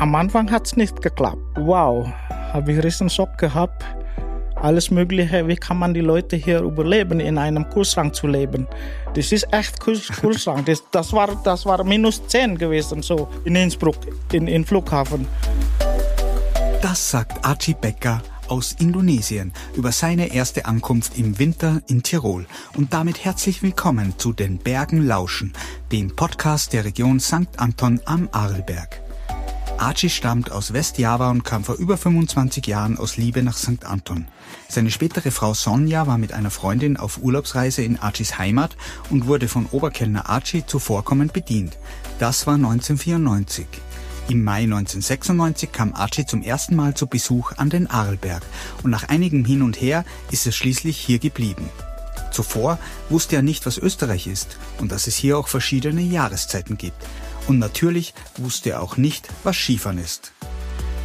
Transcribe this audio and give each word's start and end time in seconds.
Am 0.00 0.14
Anfang 0.14 0.48
hat 0.52 0.64
es 0.64 0.76
nicht 0.76 1.02
geklappt. 1.02 1.42
Wow, 1.56 2.08
habe 2.52 2.72
ich 2.72 2.84
riesen 2.84 3.10
Schock 3.10 3.36
gehabt. 3.36 3.84
Alles 4.54 4.92
Mögliche, 4.92 5.48
wie 5.48 5.56
kann 5.56 5.76
man 5.76 5.92
die 5.92 6.00
Leute 6.00 6.36
hier 6.36 6.60
überleben, 6.60 7.18
in 7.18 7.36
einem 7.36 7.68
Kühlschrank 7.68 8.14
zu 8.14 8.28
leben. 8.28 8.68
Das 9.14 9.32
ist 9.32 9.52
echt 9.52 9.80
Kühlschrank. 10.20 10.66
Das, 10.66 10.84
das, 10.92 11.12
war, 11.12 11.28
das 11.42 11.66
war 11.66 11.82
minus 11.82 12.24
10 12.28 12.56
gewesen, 12.56 13.02
so 13.02 13.28
in 13.44 13.56
Innsbruck, 13.56 13.96
in, 14.30 14.46
in 14.46 14.64
Flughafen. 14.64 15.26
Das 16.80 17.10
sagt 17.10 17.44
Archie 17.44 17.74
Becker 17.74 18.22
aus 18.46 18.76
Indonesien 18.78 19.52
über 19.74 19.90
seine 19.90 20.32
erste 20.32 20.64
Ankunft 20.66 21.18
im 21.18 21.40
Winter 21.40 21.82
in 21.88 22.04
Tirol. 22.04 22.46
Und 22.76 22.94
damit 22.94 23.24
herzlich 23.24 23.64
willkommen 23.64 24.14
zu 24.16 24.32
den 24.32 24.58
Bergen 24.58 25.08
Lauschen, 25.08 25.52
dem 25.90 26.14
Podcast 26.14 26.72
der 26.72 26.84
Region 26.84 27.18
St. 27.18 27.48
Anton 27.56 28.00
am 28.04 28.28
Arlberg. 28.30 29.07
Archie 29.78 30.10
stammt 30.10 30.50
aus 30.50 30.72
Westjava 30.72 31.30
und 31.30 31.44
kam 31.44 31.62
vor 31.62 31.76
über 31.76 31.96
25 31.96 32.66
Jahren 32.66 32.98
aus 32.98 33.16
Liebe 33.16 33.44
nach 33.44 33.56
St. 33.56 33.84
Anton. 33.84 34.26
Seine 34.68 34.90
spätere 34.90 35.30
Frau 35.30 35.54
Sonja 35.54 36.08
war 36.08 36.18
mit 36.18 36.32
einer 36.32 36.50
Freundin 36.50 36.96
auf 36.96 37.22
Urlaubsreise 37.22 37.82
in 37.82 37.96
Archies 37.96 38.38
Heimat 38.38 38.76
und 39.08 39.28
wurde 39.28 39.46
von 39.46 39.66
Oberkellner 39.66 40.28
Archie 40.28 40.64
zuvorkommend 40.66 41.32
bedient. 41.32 41.78
Das 42.18 42.48
war 42.48 42.54
1994. 42.54 43.66
Im 44.28 44.42
Mai 44.42 44.64
1996 44.64 45.70
kam 45.70 45.94
Archie 45.94 46.26
zum 46.26 46.42
ersten 46.42 46.74
Mal 46.74 46.94
zu 46.94 47.06
Besuch 47.06 47.52
an 47.56 47.70
den 47.70 47.86
Arlberg 47.86 48.42
und 48.82 48.90
nach 48.90 49.08
einigem 49.08 49.44
Hin 49.44 49.62
und 49.62 49.80
Her 49.80 50.04
ist 50.32 50.44
er 50.44 50.52
schließlich 50.52 50.98
hier 50.98 51.20
geblieben. 51.20 51.70
Zuvor 52.32 52.78
wusste 53.08 53.36
er 53.36 53.42
nicht, 53.42 53.64
was 53.64 53.78
Österreich 53.78 54.26
ist 54.26 54.58
und 54.78 54.90
dass 54.90 55.06
es 55.06 55.14
hier 55.14 55.38
auch 55.38 55.48
verschiedene 55.48 56.02
Jahreszeiten 56.02 56.76
gibt. 56.76 57.00
Und 57.48 57.58
natürlich 57.58 58.14
wusste 58.36 58.70
er 58.70 58.82
auch 58.82 58.96
nicht, 58.96 59.26
was 59.42 59.56
Skifahren 59.56 59.98
ist. 59.98 60.32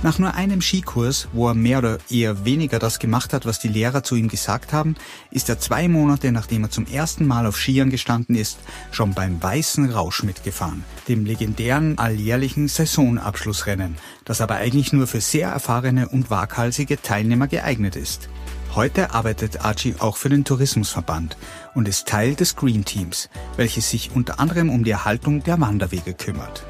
Nach 0.03 0.19
nur 0.19 0.33
einem 0.33 0.61
Skikurs, 0.61 1.29
wo 1.31 1.47
er 1.47 1.53
mehr 1.53 1.77
oder 1.77 1.97
eher 2.09 2.43
weniger 2.43 2.77
das 2.77 2.99
gemacht 2.99 3.31
hat, 3.31 3.45
was 3.45 3.59
die 3.59 3.69
Lehrer 3.69 4.03
zu 4.03 4.17
ihm 4.17 4.27
gesagt 4.27 4.73
haben, 4.73 4.95
ist 5.31 5.47
er 5.47 5.59
zwei 5.59 5.87
Monate 5.87 6.33
nachdem 6.33 6.63
er 6.63 6.69
zum 6.69 6.85
ersten 6.85 7.25
Mal 7.25 7.47
auf 7.47 7.57
Skiern 7.57 7.89
gestanden 7.89 8.35
ist, 8.35 8.59
schon 8.91 9.13
beim 9.13 9.41
Weißen 9.41 9.89
Rausch 9.89 10.23
mitgefahren, 10.23 10.83
dem 11.07 11.23
legendären 11.25 11.97
alljährlichen 11.97 12.67
Saisonabschlussrennen, 12.67 13.95
das 14.25 14.41
aber 14.41 14.55
eigentlich 14.55 14.91
nur 14.91 15.07
für 15.07 15.21
sehr 15.21 15.47
erfahrene 15.47 16.09
und 16.09 16.29
waghalsige 16.29 17.01
Teilnehmer 17.01 17.47
geeignet 17.47 17.95
ist. 17.95 18.27
Heute 18.75 19.13
arbeitet 19.13 19.63
Archie 19.63 19.93
auch 19.99 20.17
für 20.17 20.29
den 20.29 20.45
Tourismusverband 20.45 21.37
und 21.75 21.87
ist 21.87 22.07
Teil 22.07 22.33
des 22.33 22.55
Green 22.55 22.83
Teams, 22.83 23.29
welches 23.55 23.91
sich 23.91 24.15
unter 24.15 24.39
anderem 24.39 24.71
um 24.71 24.83
die 24.83 24.89
Erhaltung 24.89 25.43
der 25.43 25.61
Wanderwege 25.61 26.15
kümmert. 26.15 26.65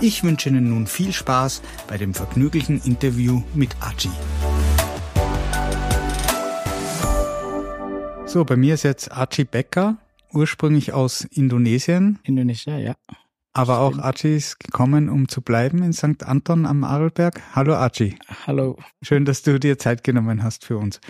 Ich 0.00 0.24
wünsche 0.24 0.48
Ihnen 0.48 0.70
nun 0.70 0.88
viel 0.88 1.12
Spaß 1.12 1.62
bei 1.86 1.96
dem 1.96 2.12
vergnüglichen 2.12 2.82
Interview 2.82 3.40
mit 3.54 3.76
Archie. 3.78 4.10
So, 8.26 8.44
bei 8.44 8.56
mir 8.56 8.74
ist 8.74 8.82
jetzt 8.82 9.12
Archie 9.12 9.44
Becker, 9.44 9.98
ursprünglich 10.32 10.92
aus 10.92 11.20
Indonesien. 11.20 12.18
Indonesien, 12.24 12.80
ja. 12.80 12.96
Aber 13.56 13.78
auch 13.78 13.98
Archie 13.98 14.34
ist 14.34 14.58
gekommen, 14.58 15.08
um 15.08 15.28
zu 15.28 15.40
bleiben 15.40 15.84
in 15.84 15.92
St. 15.92 16.24
Anton 16.24 16.66
am 16.66 16.82
Arlberg. 16.82 17.40
Hallo 17.54 17.74
Archie. 17.74 18.18
Hallo. 18.48 18.76
Schön, 19.00 19.24
dass 19.24 19.42
du 19.42 19.60
dir 19.60 19.78
Zeit 19.78 20.02
genommen 20.02 20.42
hast 20.42 20.64
für 20.64 20.76
uns. 20.76 21.00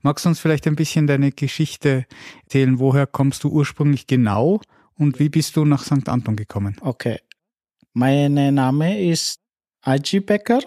Magst 0.00 0.24
du 0.24 0.30
uns 0.30 0.40
vielleicht 0.40 0.66
ein 0.66 0.74
bisschen 0.74 1.06
deine 1.06 1.30
Geschichte 1.30 2.06
erzählen? 2.42 2.80
Woher 2.80 3.06
kommst 3.06 3.44
du 3.44 3.50
ursprünglich 3.50 4.08
genau 4.08 4.60
und 4.98 5.20
wie 5.20 5.28
bist 5.28 5.54
du 5.54 5.64
nach 5.64 5.84
St. 5.84 6.08
Anton 6.08 6.34
gekommen? 6.34 6.76
Okay. 6.80 7.20
Mein 7.92 8.34
Name 8.34 9.00
ist 9.00 9.38
Archie 9.82 10.20
Becker. 10.20 10.58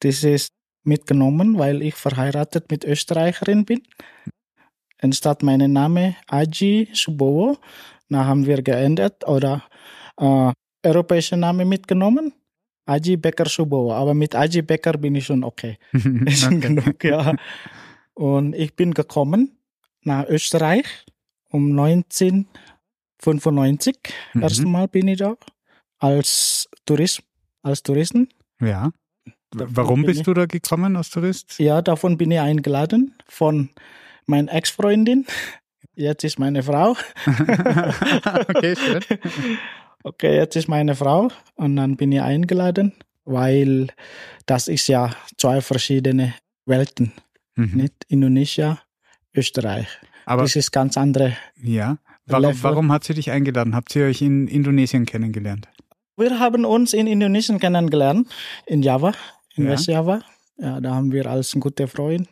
Das 0.00 0.22
ist 0.22 0.50
mitgenommen, 0.84 1.58
weil 1.58 1.80
ich 1.80 1.94
verheiratet 1.94 2.70
mit 2.70 2.84
Österreicherin 2.84 3.64
bin. 3.64 3.80
Anstatt 5.00 5.42
meinen 5.42 5.72
Name 5.72 6.16
Aji 6.26 6.90
Subowo, 6.92 7.56
da 8.10 8.26
haben 8.26 8.44
wir 8.44 8.60
geändert 8.60 9.26
oder 9.26 9.64
äh, 10.18 10.52
europäische 10.84 11.36
Name 11.36 11.64
mitgenommen. 11.64 12.32
Aji 12.86 13.16
Becker 13.16 13.48
Subowo. 13.48 13.92
Aber 13.92 14.14
mit 14.14 14.34
Aji 14.34 14.62
Becker 14.62 14.94
bin 14.94 15.14
ich 15.14 15.26
schon 15.26 15.44
okay. 15.44 15.78
ist 15.92 16.44
okay. 16.46 16.58
genug, 16.60 17.04
ja. 17.04 17.36
Und 18.14 18.54
ich 18.54 18.74
bin 18.74 18.92
gekommen 18.92 19.56
nach 20.02 20.26
Österreich 20.28 20.84
um 21.50 21.78
1995. 21.78 23.96
Mhm. 24.34 24.42
Erstmal 24.42 24.88
bin 24.88 25.08
ich 25.08 25.18
da 25.18 25.36
als 25.98 26.68
Tourist, 26.84 27.22
als 27.62 27.82
Touristen. 27.82 28.28
Ja. 28.60 28.90
Warum 29.54 30.02
bist 30.02 30.26
du 30.26 30.34
da 30.34 30.46
gekommen 30.46 30.96
als 30.96 31.10
Tourist? 31.10 31.58
Ja, 31.58 31.82
davon 31.82 32.16
bin 32.16 32.30
ich 32.30 32.40
eingeladen 32.40 33.14
von 33.28 33.68
meiner 34.26 34.52
Ex-Freundin. 34.52 35.26
Jetzt 35.94 36.24
ist 36.24 36.38
meine 36.38 36.62
Frau. 36.62 36.92
okay, 38.48 38.74
schön. 38.76 39.02
Okay, 40.04 40.36
jetzt 40.36 40.56
ist 40.56 40.68
meine 40.68 40.94
Frau 40.94 41.28
und 41.54 41.76
dann 41.76 41.96
bin 41.96 42.10
ich 42.12 42.20
eingeladen, 42.20 42.92
weil 43.24 43.88
das 44.46 44.68
ist 44.68 44.88
ja 44.88 45.10
zwei 45.36 45.60
verschiedene 45.60 46.34
Welten. 46.66 47.12
Mhm. 47.54 47.76
Nicht 47.76 47.94
Indonesia, 48.08 48.80
Österreich. 49.34 49.86
Aber 50.24 50.42
das 50.42 50.56
ist 50.56 50.72
ganz 50.72 50.96
andere. 50.96 51.36
Ja. 51.62 51.98
Warum, 52.26 52.62
warum 52.62 52.92
hat 52.92 53.04
sie 53.04 53.14
dich 53.14 53.30
eingeladen? 53.30 53.74
Habt 53.74 53.94
ihr 53.96 54.06
euch 54.06 54.22
in 54.22 54.46
Indonesien 54.46 55.06
kennengelernt? 55.06 55.68
Wir 56.16 56.38
haben 56.38 56.64
uns 56.64 56.92
in 56.92 57.06
Indonesien 57.06 57.58
kennengelernt, 57.58 58.28
in 58.66 58.82
Java, 58.82 59.12
in 59.56 59.64
ja. 59.64 59.70
Westjava. 59.70 60.22
Ja, 60.56 60.80
da 60.80 60.94
haben 60.94 61.10
wir 61.10 61.26
als 61.26 61.52
gute 61.58 61.88
Freund, 61.88 62.28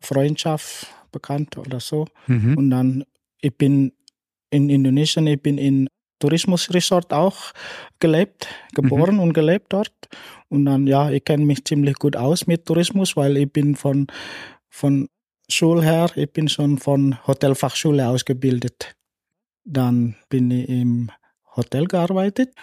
Freundschaft 0.00 0.88
bekannt 1.12 1.56
oder 1.56 1.80
so. 1.80 2.06
Mhm. 2.26 2.56
Und 2.58 2.70
dann, 2.70 3.04
ich 3.40 3.56
bin 3.56 3.92
in 4.50 4.68
Indonesien, 4.68 5.26
ich 5.26 5.40
bin 5.40 5.56
in 5.58 5.88
Tourismusresort 6.18 7.12
auch 7.12 7.52
gelebt, 8.00 8.48
geboren 8.74 9.16
mhm. 9.16 9.20
und 9.20 9.32
gelebt 9.32 9.72
dort. 9.72 9.92
Und 10.48 10.64
dann, 10.64 10.86
ja, 10.86 11.10
ich 11.10 11.24
kenne 11.24 11.44
mich 11.44 11.64
ziemlich 11.64 11.96
gut 11.96 12.16
aus 12.16 12.46
mit 12.46 12.66
Tourismus, 12.66 13.16
weil 13.16 13.36
ich 13.36 13.52
bin 13.52 13.76
von, 13.76 14.06
von 14.68 15.08
Schule 15.50 15.82
her, 15.82 16.10
ich 16.14 16.30
bin 16.32 16.48
schon 16.48 16.78
von 16.78 17.18
Hotelfachschule 17.26 18.06
ausgebildet. 18.08 18.94
Dann 19.64 20.16
bin 20.28 20.50
ich 20.50 20.68
im 20.68 21.10
Hotel 21.56 21.86
gearbeitet, 21.86 22.54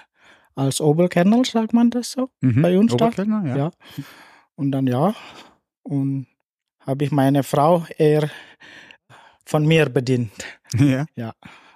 als 0.56 0.82
Oberkennel, 0.82 1.46
sagt 1.46 1.74
man 1.74 1.90
das 1.90 2.12
so, 2.12 2.30
mhm. 2.42 2.62
bei 2.62 2.78
uns 2.78 2.96
da. 2.96 3.12
Ja. 3.18 3.56
ja. 3.58 3.72
Und 4.56 4.72
dann, 4.72 4.88
ja, 4.88 5.14
und 5.84 6.28
habe 6.80 7.04
ich 7.04 7.12
meine 7.12 7.44
Frau 7.44 7.86
eher 7.98 8.30
von 9.46 9.66
mir 9.66 9.90
bedient. 9.90 10.32
Ja. 10.78 11.06
Ja. 11.16 11.34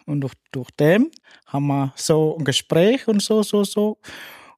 Und 0.10 0.22
durch, 0.22 0.34
durch 0.52 0.72
dem 0.72 1.12
haben 1.46 1.68
wir 1.68 1.94
so 1.96 2.36
ein 2.38 2.44
Gespräch 2.44 3.08
und 3.08 3.22
so, 3.22 3.44
so, 3.44 3.64
so. 3.64 3.98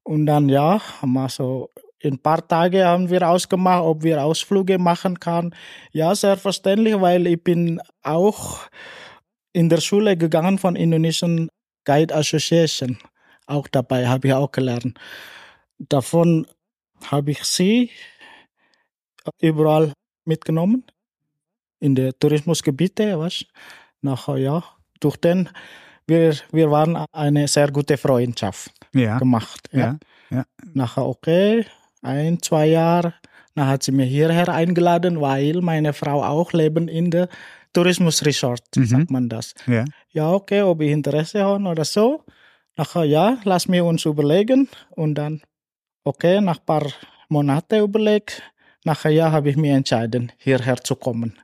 Und 0.04 0.26
dann, 0.26 0.48
ja, 0.48 0.82
haben 1.02 1.14
wir 1.14 1.28
so 1.30 1.70
in 2.00 2.14
ein 2.16 2.20
paar 2.20 2.48
Tage 2.48 2.86
haben 2.86 3.10
wir 3.10 3.28
ausgemacht, 3.30 3.84
ob 3.84 4.02
wir 4.04 4.24
Ausflüge 4.24 4.80
machen 4.80 5.20
kann. 5.20 5.54
Ja, 5.92 6.16
selbstverständlich, 6.16 7.00
weil 7.00 7.28
ich 7.28 7.44
bin 7.44 7.80
auch 8.02 8.62
in 9.54 9.70
der 9.70 9.82
Schule 9.82 10.18
gegangen 10.18 10.58
von 10.58 10.76
Indonesian 10.76 11.50
Guide 11.86 12.16
Association. 12.16 12.98
Auch 13.46 13.68
dabei 13.68 14.08
habe 14.08 14.30
ich 14.30 14.34
auch 14.34 14.52
gelernt. 14.52 14.98
Davon 15.78 16.48
habe 17.06 17.32
ich 17.32 17.44
sie 17.44 17.92
überall 19.40 19.94
mitgenommen 20.26 20.86
in 21.80 21.94
die 21.94 22.12
Tourismusgebiete, 22.14 23.20
was? 23.20 23.46
Nachher, 24.02 24.38
ja, 24.38 24.64
durch 25.02 25.18
den, 25.18 25.50
wir, 26.08 26.36
wir 26.52 26.72
waren 26.72 27.06
eine 27.12 27.48
sehr 27.48 27.72
gute 27.72 27.98
Freundschaft 27.98 28.72
ja. 28.94 29.18
gemacht. 29.18 29.70
Ja. 29.72 29.98
ja. 30.30 30.46
Nachher, 30.74 31.06
okay, 31.06 31.66
ein, 32.02 32.42
zwei 32.42 32.68
Jahre, 32.68 33.14
dann 33.56 33.68
hat 33.68 33.84
sie 33.84 33.92
mir 33.92 34.06
hierher 34.06 34.50
eingeladen, 34.50 35.20
weil 35.20 35.62
meine 35.62 35.94
Frau 35.94 36.24
auch 36.24 36.54
leben 36.54 36.88
in 36.88 37.12
der 37.12 37.28
Tourismusresort, 37.74 38.64
mhm. 38.76 38.86
sagt 38.86 39.12
man 39.12 39.30
das. 39.30 39.54
Ja. 39.68 39.86
ja, 40.12 40.32
okay, 40.32 40.62
ob 40.62 40.82
ich 40.82 40.92
Interesse 40.92 41.44
habe 41.44 41.64
oder 41.66 41.86
so. 41.86 42.24
Nachher, 42.78 43.04
ja, 43.04 43.38
lass 43.44 43.68
mir 43.68 43.84
uns 43.86 44.06
überlegen 44.06 44.70
und 44.92 45.16
dann, 45.16 45.42
okay, 46.04 46.42
nach 46.42 46.60
ein 46.60 46.66
paar 46.66 46.88
Monaten 47.30 47.82
überlegt, 47.82 48.42
nachher, 48.84 49.12
ja, 49.12 49.32
habe 49.32 49.50
ich 49.50 49.58
mich 49.58 49.72
entschieden, 49.72 50.32
hierher 50.38 50.78
zu 50.78 50.96
kommen 50.96 51.38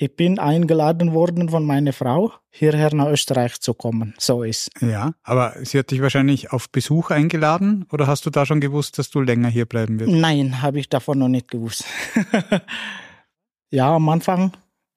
ich 0.00 0.14
bin 0.14 0.38
eingeladen 0.38 1.12
worden 1.12 1.48
von 1.48 1.66
meiner 1.66 1.92
Frau, 1.92 2.32
hierher 2.50 2.94
nach 2.94 3.08
Österreich 3.08 3.60
zu 3.60 3.74
kommen. 3.74 4.14
So 4.16 4.44
ist. 4.44 4.70
Ja, 4.80 5.14
aber 5.24 5.56
sie 5.64 5.76
hat 5.76 5.90
dich 5.90 6.00
wahrscheinlich 6.00 6.52
auf 6.52 6.70
Besuch 6.70 7.10
eingeladen 7.10 7.84
oder 7.90 8.06
hast 8.06 8.24
du 8.24 8.30
da 8.30 8.46
schon 8.46 8.60
gewusst, 8.60 8.98
dass 8.98 9.10
du 9.10 9.20
länger 9.20 9.48
hier 9.48 9.66
bleiben 9.66 9.98
wirst? 9.98 10.12
Nein, 10.12 10.62
habe 10.62 10.78
ich 10.78 10.88
davon 10.88 11.18
noch 11.18 11.28
nicht 11.28 11.50
gewusst. 11.50 11.84
ja, 13.70 13.92
am 13.92 14.08
Anfang, 14.08 14.52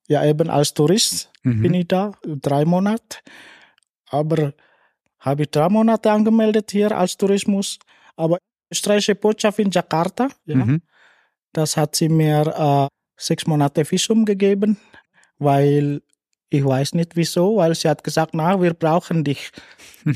ja 0.07 0.24
eben 0.24 0.51
als 0.51 0.75
Tourist 0.75 1.31
mhm. 1.42 1.63
bin 1.63 1.74
ich 1.74 1.88
da, 1.88 2.12
drei 2.24 2.63
Monate. 2.63 3.18
Aber 4.12 4.54
habe 5.19 5.44
ich 5.44 5.50
drei 5.50 5.69
Monate 5.69 6.12
angemeldet 6.12 6.69
hier 6.69 6.95
als 6.95 7.18
Tourismus. 7.18 7.80
Aber 8.15 8.38
österreichische 8.71 9.15
Botschaft 9.15 9.57
in 9.57 9.71
Jakarta. 9.71 10.27
Ja. 10.45 10.57
Mhm. 10.57 10.83
Das 11.54 11.75
hat 11.75 11.95
sie 11.95 12.07
mir 12.07 12.88
äh, 12.88 13.00
sechs 13.21 13.47
Monate 13.47 13.89
Visum 13.89 14.25
gegeben, 14.25 14.77
weil 15.39 16.01
ich 16.50 16.65
weiß 16.65 16.95
nicht 16.95 17.15
wieso, 17.15 17.57
weil 17.57 17.73
sie 17.75 17.88
hat 17.88 18.03
gesagt, 18.03 18.33
na, 18.33 18.62
wir 18.62 18.73
brauchen 18.73 19.23
dich. 19.23 19.51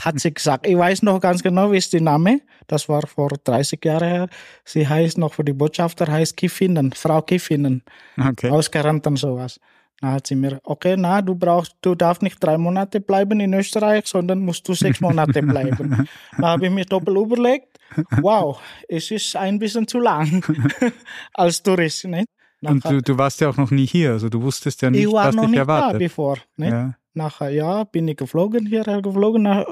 Hat 0.02 0.20
sie 0.20 0.34
gesagt. 0.34 0.68
Ich 0.68 0.78
weiß 0.78 1.02
noch 1.04 1.22
ganz 1.22 1.42
genau, 1.42 1.72
wie 1.72 1.78
ist 1.78 1.94
der 1.94 2.02
Name. 2.02 2.42
Das 2.68 2.90
war 2.90 3.08
vor 3.08 3.30
30 3.44 3.84
Jahren 3.86 4.08
her. 4.08 4.30
Sie 4.66 4.86
heißt 4.86 5.18
noch 5.18 5.34
für 5.34 5.46
die 5.46 5.54
Botschafter, 5.54 6.12
heißt 6.12 6.36
Kiffinen, 6.36 6.92
Frau 6.92 7.22
Kiffinen. 7.22 7.84
Okay. 8.20 8.50
Aus 8.50 8.70
Kärnten 8.70 9.16
sowas. 9.16 9.60
Da 10.02 10.12
hat 10.12 10.28
sie 10.28 10.36
mir, 10.36 10.60
okay, 10.64 10.96
na, 10.98 11.22
du 11.22 11.36
brauchst, 11.36 11.78
du 11.82 11.96
darfst 11.96 12.22
nicht 12.22 12.44
drei 12.44 12.58
Monate 12.58 13.00
bleiben 13.00 13.40
in 13.40 13.54
Österreich, 13.54 14.06
sondern 14.08 14.40
musst 14.40 14.68
du 14.68 14.74
sechs 14.74 15.00
Monate 15.00 15.42
bleiben. 15.42 16.08
da 16.38 16.48
habe 16.50 16.66
ich 16.66 16.72
mir 16.72 16.84
doppelt 16.84 17.18
überlegt, 17.18 17.80
wow, 18.22 18.60
es 18.90 19.10
ist 19.12 19.38
ein 19.38 19.58
bisschen 19.58 19.88
zu 19.88 20.00
lang 20.00 20.44
als 21.34 21.64
Tourist, 21.64 22.06
nicht? 22.06 22.28
Und 22.70 22.86
du, 22.86 23.02
du 23.02 23.18
warst 23.18 23.42
ja 23.42 23.50
auch 23.50 23.58
noch 23.58 23.72
nie 23.72 23.86
hier, 23.86 24.12
also 24.12 24.30
du 24.30 24.42
wusstest 24.42 24.82
ja 24.82 24.90
nicht, 24.90 25.02
ich 25.02 25.12
war 25.12 25.28
was 25.28 25.36
noch 25.36 25.44
dich 25.44 25.52
nicht 25.52 25.60
erwartet. 25.60 25.96
da 25.96 25.98
bevor, 25.98 26.38
nicht? 26.58 26.72
ja. 26.72 26.96
Nachher, 27.14 27.50
ja, 27.50 27.84
bin 27.86 28.08
ich 28.08 28.18
geflogen, 28.18 28.66
hierher 28.66 29.02
geflogen 29.02 29.44
nach 29.44 29.66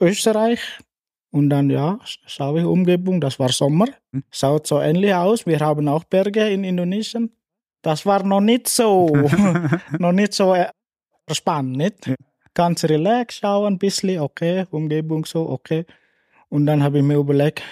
Österreich. 0.00 0.60
Und 1.30 1.50
dann, 1.50 1.68
ja, 1.68 1.98
schaue 2.04 2.60
ich 2.60 2.64
Umgebung, 2.64 3.20
das 3.20 3.38
war 3.38 3.50
Sommer. 3.50 3.86
Hm. 4.12 4.24
Schaut 4.30 4.66
so 4.66 4.80
ähnlich 4.80 5.12
aus. 5.12 5.44
Wir 5.46 5.60
haben 5.60 5.86
auch 5.88 6.04
Berge 6.04 6.48
in 6.48 6.64
Indonesien. 6.64 7.30
Das 7.82 8.06
war 8.06 8.22
noch 8.22 8.40
nicht 8.40 8.68
so, 8.68 9.08
noch 9.98 10.12
nicht 10.12 10.32
so 10.32 10.54
äh, 10.54 10.68
spannend, 11.30 11.76
nicht? 11.76 12.06
Ja. 12.06 12.14
Ganz 12.54 12.84
relax 12.84 13.36
schauen, 13.36 13.74
ein 13.74 13.78
bisschen, 13.78 14.20
okay, 14.20 14.64
Umgebung 14.70 15.26
so, 15.26 15.46
okay. 15.50 15.84
Und 16.48 16.64
dann 16.64 16.82
habe 16.82 16.98
ich 16.98 17.04
mir 17.04 17.18
überlegt, 17.18 17.62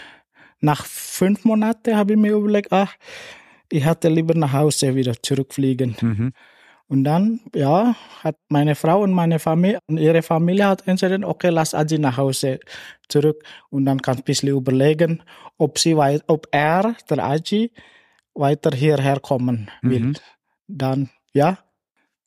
nach 0.60 0.84
fünf 0.84 1.44
Monaten 1.44 1.96
habe 1.96 2.12
ich 2.12 2.18
mir 2.18 2.32
überlegt, 2.32 2.70
ach, 2.70 2.94
ich 3.70 3.84
hatte 3.84 4.08
lieber 4.08 4.34
nach 4.34 4.52
Hause 4.52 4.94
wieder 4.94 5.14
zurückfliegen. 5.22 5.96
Mhm. 6.00 6.32
Und 6.86 7.04
dann, 7.04 7.40
ja, 7.54 7.96
hat 8.22 8.36
meine 8.48 8.74
Frau 8.74 9.02
und 9.02 9.12
meine 9.12 9.38
Familie, 9.38 9.78
und 9.86 9.98
ihre 9.98 10.22
Familie 10.22 10.66
hat 10.66 10.86
entschieden, 10.86 11.24
okay, 11.24 11.48
lass 11.48 11.74
Aji 11.74 11.98
nach 11.98 12.16
Hause 12.16 12.60
zurück. 13.08 13.42
Und 13.70 13.86
dann 13.86 14.02
kann 14.02 14.18
ein 14.18 14.22
bisschen 14.22 14.50
überlegen, 14.50 15.22
ob 15.56 15.78
sie 15.78 15.94
ob 16.26 16.46
er, 16.50 16.94
der 17.08 17.24
Aji, 17.24 17.72
weiter 18.34 18.70
hierher 18.76 19.20
kommen 19.20 19.70
will. 19.82 20.00
Mhm. 20.00 20.14
Dann, 20.66 21.10
ja, 21.32 21.58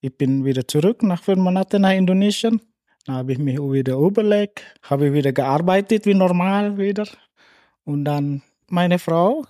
ich 0.02 0.18
bin 0.18 0.44
wieder 0.44 0.68
zurück 0.68 1.04
nach 1.04 1.22
fünf 1.22 1.40
Monaten 1.40 1.82
nach 1.82 1.94
Indonesien. 1.94 2.62
Dann 3.06 3.16
habe 3.16 3.34
ich 3.34 3.40
mich 3.40 3.58
wieder 3.58 3.96
überlegt, 3.96 4.64
habe 4.84 5.08
ich 5.08 5.14
wieder 5.14 5.32
gearbeitet 5.32 6.06
wie 6.06 6.14
normal 6.14 6.78
wieder. 6.78 7.08
Und 7.84 8.06
dann 8.06 8.42
meine 8.68 9.00
Frau 9.00 9.46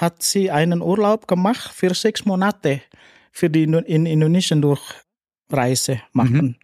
hat 0.00 0.22
sie 0.22 0.50
einen 0.50 0.82
Urlaub 0.82 1.26
gemacht 1.28 1.72
für 1.72 1.94
sechs 1.94 2.24
Monate 2.24 2.82
für 3.30 3.50
die 3.50 3.64
in 3.64 4.06
Indonesien 4.06 4.62
Durchreise 4.62 6.00
machen. 6.12 6.56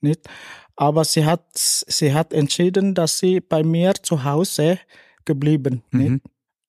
Nicht? 0.00 0.28
Aber 0.74 1.04
sie 1.04 1.24
hat, 1.24 1.46
sie 1.54 2.12
hat 2.12 2.32
entschieden, 2.32 2.94
dass 2.94 3.18
sie 3.18 3.40
bei 3.40 3.62
mir 3.62 3.94
zu 3.94 4.24
Hause 4.24 4.78
geblieben. 5.24 5.82
Nicht? 5.90 6.10
Mhm. 6.10 6.20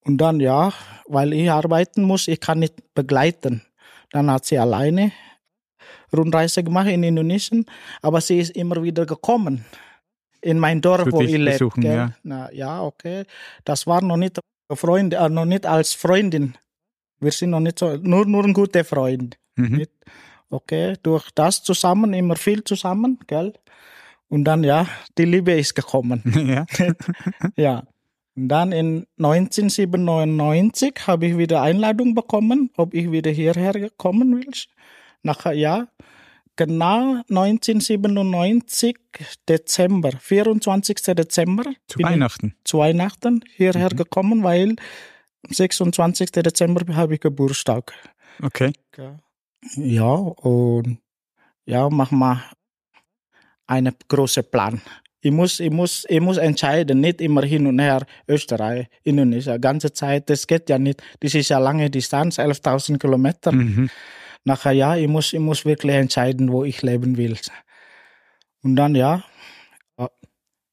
Und 0.06 0.18
dann, 0.20 0.40
ja, 0.40 0.72
weil 1.08 1.34
ich 1.34 1.52
arbeiten 1.52 2.04
muss, 2.04 2.28
ich 2.28 2.40
kann 2.40 2.60
nicht 2.60 2.94
begleiten. 2.94 3.64
Dann 4.12 4.32
hat 4.32 4.46
sie 4.46 4.58
alleine 4.58 5.12
Rundreise 6.16 6.64
gemacht 6.64 6.88
in 6.88 7.04
Indonesien, 7.04 7.66
aber 8.02 8.22
sie 8.22 8.40
ist 8.40 8.56
immer 8.56 8.82
wieder 8.82 9.06
gekommen 9.06 9.66
in 10.42 10.60
mein 10.60 10.80
Dorf, 10.80 11.08
wo 11.12 11.22
ich 11.22 11.32
lebe. 11.32 11.70
ja. 11.82 12.14
Na, 12.24 12.52
ja, 12.54 12.82
okay. 12.82 13.26
Das 13.66 13.86
war 13.86 14.02
noch 14.02 14.16
nicht 14.16 14.40
Freund, 14.74 15.14
äh, 15.14 15.30
noch 15.30 15.46
nicht 15.46 15.66
als 15.66 15.94
Freundin. 15.94 16.58
Wir 17.20 17.32
sind 17.32 17.52
noch 17.52 17.60
nicht 17.60 17.80
so, 17.80 17.96
nur, 17.98 18.26
nur 18.26 18.44
ein 18.44 18.54
guter 18.54 18.84
Freund. 18.84 19.38
Mhm. 19.56 19.86
Okay, 20.50 20.96
durch 21.04 21.30
das 21.32 21.64
zusammen, 21.64 22.14
immer 22.14 22.36
viel 22.36 22.64
zusammen, 22.64 23.20
gell? 23.28 23.54
Und 24.30 24.44
dann, 24.46 24.64
ja, 24.64 24.88
die 25.18 25.26
Liebe 25.26 25.54
ist 25.54 25.76
gekommen. 25.76 26.22
ja. 26.48 26.66
Ja. 27.56 27.84
Und 28.36 28.50
dann 28.50 28.72
in 28.72 29.08
1997 29.18 30.94
habe 31.08 31.26
ich 31.26 31.38
wieder 31.40 31.64
Einladung 31.64 32.14
bekommen, 32.14 32.70
ob 32.78 32.94
ich 32.94 33.12
wieder 33.12 33.32
hierher 33.32 33.90
kommen 33.98 34.38
will. 34.38 34.52
Nachher, 35.24 35.54
ja. 35.54 35.88
Genau 36.58 37.22
1997 37.30 38.96
Dezember, 39.48 40.12
24. 40.20 40.98
Dezember 41.16 41.64
Zu 41.88 42.00
Weihnachten. 42.00 42.56
zu 42.64 42.80
Weihnachten 42.80 43.42
hierher 43.56 43.90
Mhm. 43.94 43.98
gekommen, 43.98 44.44
weil 44.44 44.70
am 44.72 45.52
26. 45.54 46.32
Dezember 46.42 46.96
habe 46.96 47.14
ich 47.16 47.20
Geburtstag. 47.22 47.94
Okay. 48.42 48.72
Ja, 49.76 50.12
und 50.14 51.00
ja, 51.66 51.90
mach 51.90 52.12
mal 52.12 52.44
einen 53.68 53.94
großen 54.08 54.44
Plan. 54.50 54.82
Ich 55.22 55.32
muss, 55.32 55.60
ich 55.60 55.72
muss, 55.72 56.06
ich 56.08 56.22
muss 56.22 56.38
entscheiden, 56.38 57.02
nicht 57.02 57.22
immer 57.22 57.44
hin 57.44 57.66
und 57.68 57.80
her, 57.80 58.06
Österreich, 58.28 58.88
Indonesien, 59.04 59.60
ganze 59.60 59.92
Zeit, 59.92 60.30
das 60.30 60.46
geht 60.48 60.70
ja 60.70 60.78
nicht. 60.78 61.02
Das 61.20 61.34
ist 61.34 61.50
ja 61.50 61.58
lange 61.58 61.90
Distanz, 61.90 62.38
11.000 62.40 62.98
Kilometer. 63.00 63.52
Mhm. 63.52 63.90
Nachher, 64.44 64.72
ja, 64.72 64.96
ich 64.96 65.08
muss, 65.08 65.34
ich 65.34 65.40
muss 65.40 65.66
wirklich 65.66 65.96
entscheiden, 65.96 66.52
wo 66.52 66.64
ich 66.64 66.82
leben 66.82 67.18
will. 67.18 67.38
Und 68.64 68.76
dann, 68.76 68.96
ja, 68.96 69.24
äh, 69.98 70.08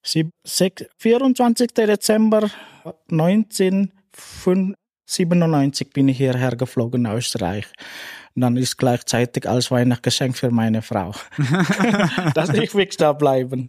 sieb- 0.05 0.31
sech- 0.47 0.89
24. 0.99 1.75
Dezember 1.75 2.51
1997 3.11 5.91
bin 5.93 6.09
ich 6.09 6.17
hierher 6.17 6.57
geflogen 6.57 7.03
nach 7.03 7.15
Österreich. 7.15 7.67
Und 8.35 8.43
dann 8.43 8.57
ist 8.57 8.77
gleichzeitig 8.79 9.49
als 9.49 9.71
Weihnachtsgeschenk 9.71 10.37
für 10.37 10.51
meine 10.51 10.83
Frau, 10.83 11.13
dass 12.35 12.49
ich 12.51 12.75
wirklich 12.75 12.97
da 12.97 13.13
bleiben. 13.13 13.69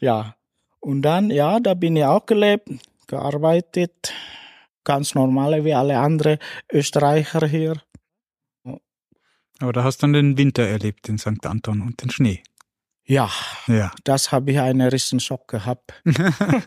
Ja. 0.00 0.34
Und 0.80 1.02
dann, 1.02 1.30
ja, 1.30 1.60
da 1.60 1.74
bin 1.74 1.96
ich 1.96 2.04
auch 2.04 2.26
gelebt, 2.26 2.68
gearbeitet, 3.06 4.12
ganz 4.84 5.14
normale 5.14 5.64
wie 5.64 5.74
alle 5.74 5.98
anderen 5.98 6.38
Österreicher 6.72 7.46
hier. 7.46 7.76
Aber 9.62 9.72
da 9.72 9.84
hast 9.84 9.98
du 9.98 10.06
dann 10.08 10.12
den 10.14 10.38
Winter 10.38 10.64
erlebt 10.66 11.08
in 11.08 11.18
St. 11.18 11.46
Anton 11.46 11.82
und 11.82 12.02
den 12.02 12.10
Schnee. 12.10 12.42
Ja, 13.04 13.30
Ja. 13.68 13.92
das 14.02 14.32
habe 14.32 14.50
ich 14.50 14.58
einen 14.58 14.88
riesen 14.88 15.20
Schock 15.20 15.46
gehabt. 15.46 15.92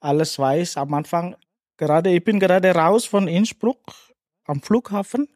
Alles 0.00 0.38
weiß 0.38 0.76
am 0.76 0.92
Anfang. 0.94 1.34
Gerade, 1.78 2.10
ich 2.10 2.22
bin 2.22 2.40
gerade 2.40 2.74
raus 2.74 3.06
von 3.06 3.26
Innsbruck 3.26 3.80
am 4.46 4.60
Flughafen. 4.60 5.28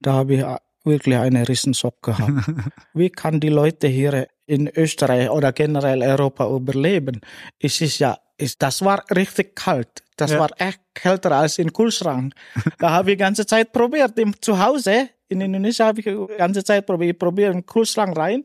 Da 0.00 0.12
habe 0.14 0.34
ich 0.36 0.44
wirklich 0.84 1.16
einen 1.16 1.44
riesen 1.44 1.74
Schock 1.74 2.02
gehabt. 2.02 2.30
Wie 2.94 3.10
kann 3.10 3.40
die 3.40 3.48
Leute 3.50 3.88
hier 3.88 4.28
in 4.46 4.68
Österreich 4.68 5.28
oder 5.30 5.52
generell 5.52 6.02
Europa 6.02 6.48
überleben? 6.48 7.20
Es 7.58 7.80
ist 7.82 7.98
ja, 7.98 8.18
es, 8.38 8.56
das 8.56 8.82
war 8.84 9.04
richtig 9.14 9.54
kalt. 9.56 10.02
Das 10.16 10.30
Ja. 10.32 10.38
war 10.40 10.50
echt 10.58 10.80
kälter 10.94 11.32
als 11.32 11.58
im 11.58 11.72
Kühlschrank. 11.72 12.34
da 12.78 12.90
habe 12.90 13.10
ich 13.10 13.16
die 13.16 13.20
ganze 13.22 13.44
Zeit 13.46 13.72
probiert. 13.72 14.18
Im, 14.18 14.40
zu 14.40 14.58
Hause 14.58 15.10
in 15.28 15.40
Indonesien 15.40 15.86
habe 15.88 16.00
ich 16.00 16.06
die 16.06 16.26
ganze 16.38 16.64
Zeit 16.64 16.86
probiert. 16.86 17.12
Ich 17.14 17.18
probiere 17.18 17.52
im 17.52 17.66
Kühlschrank 17.66 18.16
rein. 18.16 18.44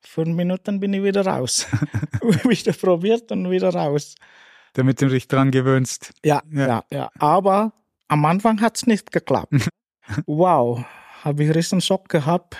Fünf 0.00 0.34
Minuten 0.36 0.80
bin 0.80 0.92
ich 0.94 1.02
wieder 1.02 1.24
raus. 1.24 1.66
wieder 2.22 2.72
probiert 2.72 3.30
und 3.30 3.48
wieder 3.50 3.72
raus. 3.72 4.16
Damit 4.72 5.00
du 5.00 5.08
dich 5.08 5.28
dran 5.28 5.50
gewöhnst. 5.50 6.12
Ja, 6.24 6.42
Ja. 6.50 6.66
ja, 6.66 6.84
ja. 6.90 7.10
Aber 7.18 7.72
am 8.08 8.24
Anfang 8.24 8.60
hat's 8.60 8.86
nicht 8.86 9.12
geklappt. 9.12 9.52
wow, 10.26 10.84
habe 11.22 11.44
ich 11.44 11.54
riesen 11.54 11.80
Schock 11.80 12.08
gehabt. 12.08 12.56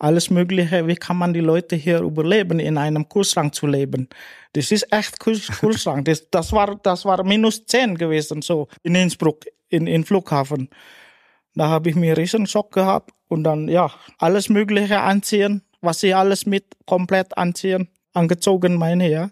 Alles 0.00 0.30
Mögliche, 0.30 0.86
wie 0.86 0.96
kann 0.96 1.18
man 1.18 1.34
die 1.34 1.40
Leute 1.40 1.76
hier 1.76 2.00
überleben, 2.00 2.58
in 2.58 2.78
einem 2.78 3.06
Kühlschrank 3.06 3.54
zu 3.54 3.66
leben? 3.66 4.08
Das 4.54 4.72
ist 4.72 4.90
echt 4.90 5.20
Kühl 5.20 5.38
Kühlschrank. 5.60 6.06
Das, 6.06 6.28
das, 6.30 6.52
war, 6.52 6.74
das 6.82 7.04
war 7.04 7.22
minus 7.22 7.66
10 7.66 7.98
gewesen, 7.98 8.40
so 8.40 8.68
in 8.82 8.94
Innsbruck, 8.94 9.44
in, 9.68 9.86
in 9.86 10.04
Flughafen. 10.04 10.70
Da 11.54 11.68
habe 11.68 11.90
ich 11.90 11.96
mir 11.96 12.16
riesen 12.16 12.46
Schock 12.46 12.72
gehabt 12.72 13.10
und 13.28 13.44
dann, 13.44 13.68
ja, 13.68 13.90
alles 14.16 14.48
Mögliche 14.48 15.00
anziehen, 15.00 15.60
was 15.82 16.00
sie 16.00 16.14
alles 16.14 16.46
mit 16.46 16.64
komplett 16.86 17.36
anziehen, 17.36 17.88
angezogen 18.14 18.76
meine, 18.76 19.10
ja. 19.10 19.30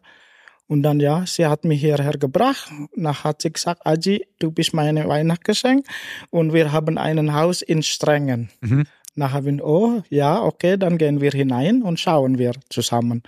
Und 0.67 0.83
dann, 0.83 1.01
ja, 1.01 1.25
sie 1.25 1.47
hat 1.47 1.65
mich 1.65 1.81
hierher 1.81 2.19
gebracht. 2.19 2.71
Nach 2.95 3.25
hat 3.25 3.41
sie 3.41 3.51
gesagt, 3.51 3.87
Aji, 3.87 4.27
du 4.39 4.51
bist 4.51 4.75
meine 4.75 5.09
Weihnachtsgeschenk 5.09 5.87
und 6.29 6.53
wir 6.53 6.73
haben 6.73 6.99
ein 6.99 7.33
Haus 7.33 7.63
in 7.63 7.83
Strengen. 7.83 8.51
Mhm. 8.61 8.85
Nach 9.19 9.33
haben 9.33 9.59
wir, 9.59 9.67
oh, 9.67 10.03
ja, 10.11 10.41
okay, 10.41 10.77
dann 10.77 10.97
gehen 10.97 11.21
wir 11.21 11.33
hinein 11.33 11.83
und 11.83 11.99
schauen 11.99 12.39
wir 12.39 12.53
zusammen. 12.71 13.25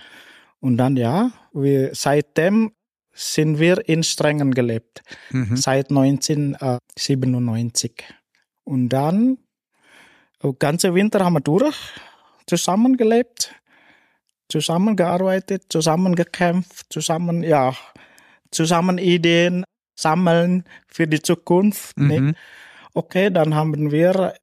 Und 0.61 0.77
dann, 0.77 0.95
ja, 0.95 1.31
wir, 1.53 1.93
seitdem 1.93 2.71
sind 3.13 3.59
wir 3.59 3.89
in 3.89 4.03
Strengen 4.03 4.53
gelebt. 4.53 5.03
Mhm. 5.31 5.57
Seit 5.57 5.89
1997. 5.89 8.05
Und 8.63 8.87
dann, 8.87 9.37
den 10.41 10.57
ganzen 10.59 10.95
Winter 10.95 11.25
haben 11.25 11.33
wir 11.33 11.41
durch, 11.41 11.75
zusammengelebt, 12.47 13.53
zusammengearbeitet, 14.47 15.65
zusammengekämpft, 15.67 16.85
zusammen, 16.89 17.43
ja, 17.43 17.75
zusammen 18.49 18.97
Ideen 18.97 19.65
sammeln 19.95 20.63
für 20.87 21.05
die 21.05 21.21
Zukunft. 21.21 21.97
Mhm. 21.97 22.07
Nicht? 22.07 22.35
Okay, 22.93 23.29
dann 23.29 23.55
haben 23.55 23.91
wir 23.91 24.35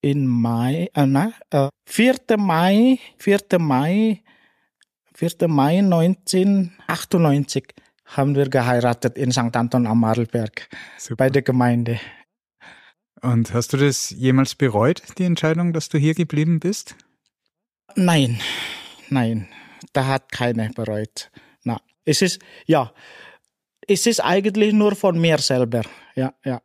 in 0.00 0.26
Mai, 0.26 0.90
äh, 0.94 1.06
na, 1.06 1.32
äh, 1.50 1.68
4. 1.86 2.36
Mai, 2.38 2.98
4. 3.18 3.58
Mai, 3.58 4.22
4. 5.14 5.48
Mai 5.48 5.78
1998 5.82 7.74
haben 8.04 8.34
wir 8.34 8.48
geheiratet 8.48 9.16
in 9.16 9.32
St. 9.32 9.54
Anton 9.56 9.86
am 9.86 10.00
Marlberg 10.00 10.68
Super. 10.98 11.16
bei 11.16 11.30
der 11.30 11.42
Gemeinde. 11.42 12.00
Und 13.22 13.52
hast 13.52 13.72
du 13.72 13.76
das 13.76 14.10
jemals 14.10 14.54
bereut, 14.54 15.02
die 15.18 15.24
Entscheidung, 15.24 15.72
dass 15.72 15.88
du 15.90 15.98
hier 15.98 16.14
geblieben 16.14 16.58
bist? 16.58 16.96
Nein, 17.94 18.40
nein, 19.10 19.48
da 19.92 20.06
hat 20.06 20.32
keiner 20.32 20.70
bereut. 20.70 21.30
Na, 21.64 21.80
es 22.04 22.22
ist, 22.22 22.40
ja, 22.66 22.92
es 23.86 24.06
ist 24.06 24.20
eigentlich 24.20 24.72
nur 24.72 24.94
von 24.94 25.20
mir 25.20 25.38
selber. 25.38 25.82
Ja, 26.14 26.32
ja. 26.44 26.62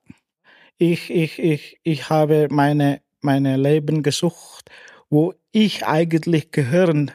Ich, 0.77 1.09
ich, 1.09 1.39
ich, 1.39 1.79
ich 1.83 2.09
habe 2.09 2.47
meine, 2.51 3.01
meine 3.25 3.57
Leben 3.57 4.03
gesucht, 4.03 4.69
wo 5.09 5.33
ich 5.51 5.85
eigentlich 5.85 6.51
gehören, 6.51 7.11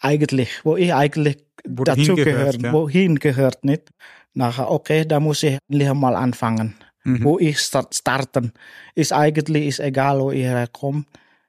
eigentlich, 0.00 0.64
wo 0.64 0.76
ich 0.76 0.92
eigentlich 0.92 1.44
Wo 1.64 1.84
du 1.84 1.84
dazu 1.84 2.16
hingehörst, 2.16 2.58
gehören, 2.58 2.60
ja. 2.64 2.72
wohin 2.72 3.18
gehört 3.18 3.64
nicht. 3.64 3.90
Nachher, 4.34 4.70
okay, 4.70 5.04
da 5.04 5.20
muss 5.20 5.42
ich 5.42 5.58
mal 5.68 6.16
anfangen. 6.16 6.74
Mhm. 7.04 7.24
Wo 7.24 7.38
ich 7.38 7.58
start, 7.58 7.94
starten. 7.94 8.52
Ist 8.94 9.12
eigentlich 9.12 9.66
ist 9.66 9.80
egal, 9.80 10.20
wo 10.20 10.30
ich 10.30 10.44
herkomme. 10.44 11.04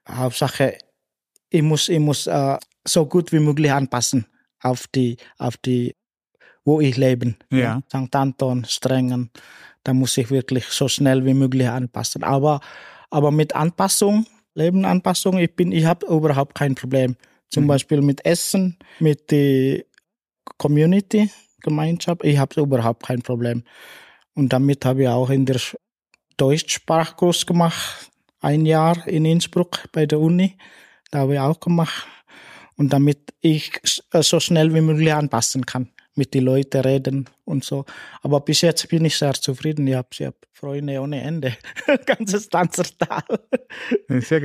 Hauptsache, 0.09 0.77
ich 1.49 1.61
muss, 1.61 1.89
ich 1.89 1.99
muss 1.99 2.27
äh, 2.27 2.57
so 2.85 3.05
gut 3.05 3.31
wie 3.31 3.39
möglich 3.39 3.71
anpassen 3.71 4.25
auf 4.61 4.87
die, 4.87 5.17
auf 5.37 5.57
die, 5.57 5.93
wo 6.65 6.81
ich 6.81 6.97
lebe. 6.97 7.35
Ja. 7.51 7.81
St. 7.87 8.15
Anton, 8.15 8.65
Strengen. 8.65 9.29
Da 9.83 9.93
muss 9.93 10.17
ich 10.17 10.31
wirklich 10.31 10.65
so 10.65 10.87
schnell 10.87 11.25
wie 11.25 11.33
möglich 11.33 11.67
anpassen. 11.67 12.23
Aber, 12.23 12.61
aber 13.13 13.31
mit 13.31 13.55
Anpassung, 13.55 14.25
Lebenanpassung, 14.55 15.37
ich 15.37 15.55
bin, 15.55 15.71
ich 15.71 15.85
habe 15.85 16.05
überhaupt 16.07 16.55
kein 16.55 16.75
Problem. 16.75 17.15
Zum 17.49 17.63
Mhm. 17.63 17.67
Beispiel 17.67 18.01
mit 18.01 18.25
Essen, 18.25 18.77
mit 18.99 19.29
der 19.31 19.83
Community, 20.57 21.29
Gemeinschaft, 21.61 22.23
ich 22.23 22.37
habe 22.37 22.59
überhaupt 22.61 23.03
kein 23.05 23.21
Problem. 23.21 23.63
Und 24.35 24.51
damit 24.51 24.83
habe 24.85 25.03
ich 25.03 25.07
auch 25.07 25.29
in 25.29 25.45
der 25.45 25.57
Sch- 25.57 25.75
Deutschsprachkurs 26.37 27.45
gemacht, 27.45 28.09
ein 28.41 28.65
Jahr 28.65 29.07
in 29.07 29.25
Innsbruck 29.25 29.87
bei 29.91 30.05
der 30.05 30.19
Uni. 30.19 30.57
Da 31.11 31.19
habe 31.19 31.33
ich 31.35 31.39
auch 31.39 31.59
gemacht. 31.59 32.07
Und 32.75 32.91
damit 32.91 33.33
ich 33.41 33.71
so 34.11 34.39
schnell 34.39 34.73
wie 34.73 34.81
möglich 34.81 35.13
anpassen 35.13 35.65
kann, 35.65 35.89
mit 36.15 36.33
den 36.33 36.43
Leuten 36.43 36.81
reden 36.81 37.29
und 37.45 37.63
so. 37.63 37.85
Aber 38.21 38.39
bis 38.41 38.61
jetzt 38.61 38.87
bin 38.89 39.05
ich 39.05 39.17
sehr 39.17 39.33
zufrieden. 39.33 39.87
Ich 39.87 39.95
habe 39.95 40.07
ich 40.11 40.21
hab 40.23 40.35
Freunde 40.51 40.99
ohne 41.01 41.21
Ende. 41.21 41.55
Ganzes 42.05 42.49
Tanzertal. 42.49 43.23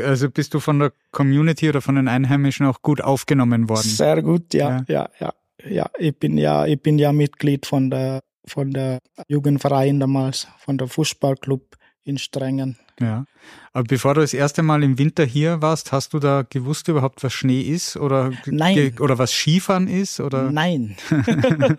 Also 0.05 0.31
bist 0.31 0.55
du 0.55 0.61
von 0.61 0.79
der 0.79 0.93
Community 1.11 1.69
oder 1.69 1.81
von 1.81 1.95
den 1.95 2.09
Einheimischen 2.09 2.67
auch 2.67 2.83
gut 2.83 3.01
aufgenommen 3.01 3.69
worden? 3.69 3.83
Sehr 3.83 4.23
gut, 4.23 4.55
ja, 4.55 4.85
ja, 4.89 5.09
ja, 5.21 5.35
ja. 5.69 5.91
Ich 5.99 6.19
bin 6.19 6.39
ja, 6.39 6.67
ich 6.67 6.81
bin 6.81 6.99
ja 6.99 7.13
Mitglied 7.13 7.67
von 7.67 7.91
der, 7.91 8.21
von 8.47 8.71
der 8.71 8.99
Jugendverein 9.29 10.01
damals, 10.01 10.49
von 10.59 10.79
der 10.79 10.89
Fußballclub 10.89 11.78
in 12.09 12.19
Strengen. 12.19 12.79
Ja. 13.01 13.25
Aber 13.73 13.85
bevor 13.85 14.15
du 14.15 14.23
das 14.23 14.35
erste 14.35 14.63
Mal 14.63 14.83
im 14.83 14.99
Winter 14.99 15.25
hier 15.25 15.63
warst, 15.63 15.93
hast 15.93 16.15
du 16.15 16.19
da 16.19 16.43
gewusst 16.49 16.89
überhaupt, 16.89 17.23
was 17.23 17.33
Schnee 17.33 17.61
ist 17.61 17.97
oder, 17.97 18.33
Nein. 18.47 18.97
oder 18.99 19.19
was 19.19 19.33
Skifahren 19.33 19.87
ist? 19.87 20.21
Oder? 20.21 20.51
Nein. 20.51 20.97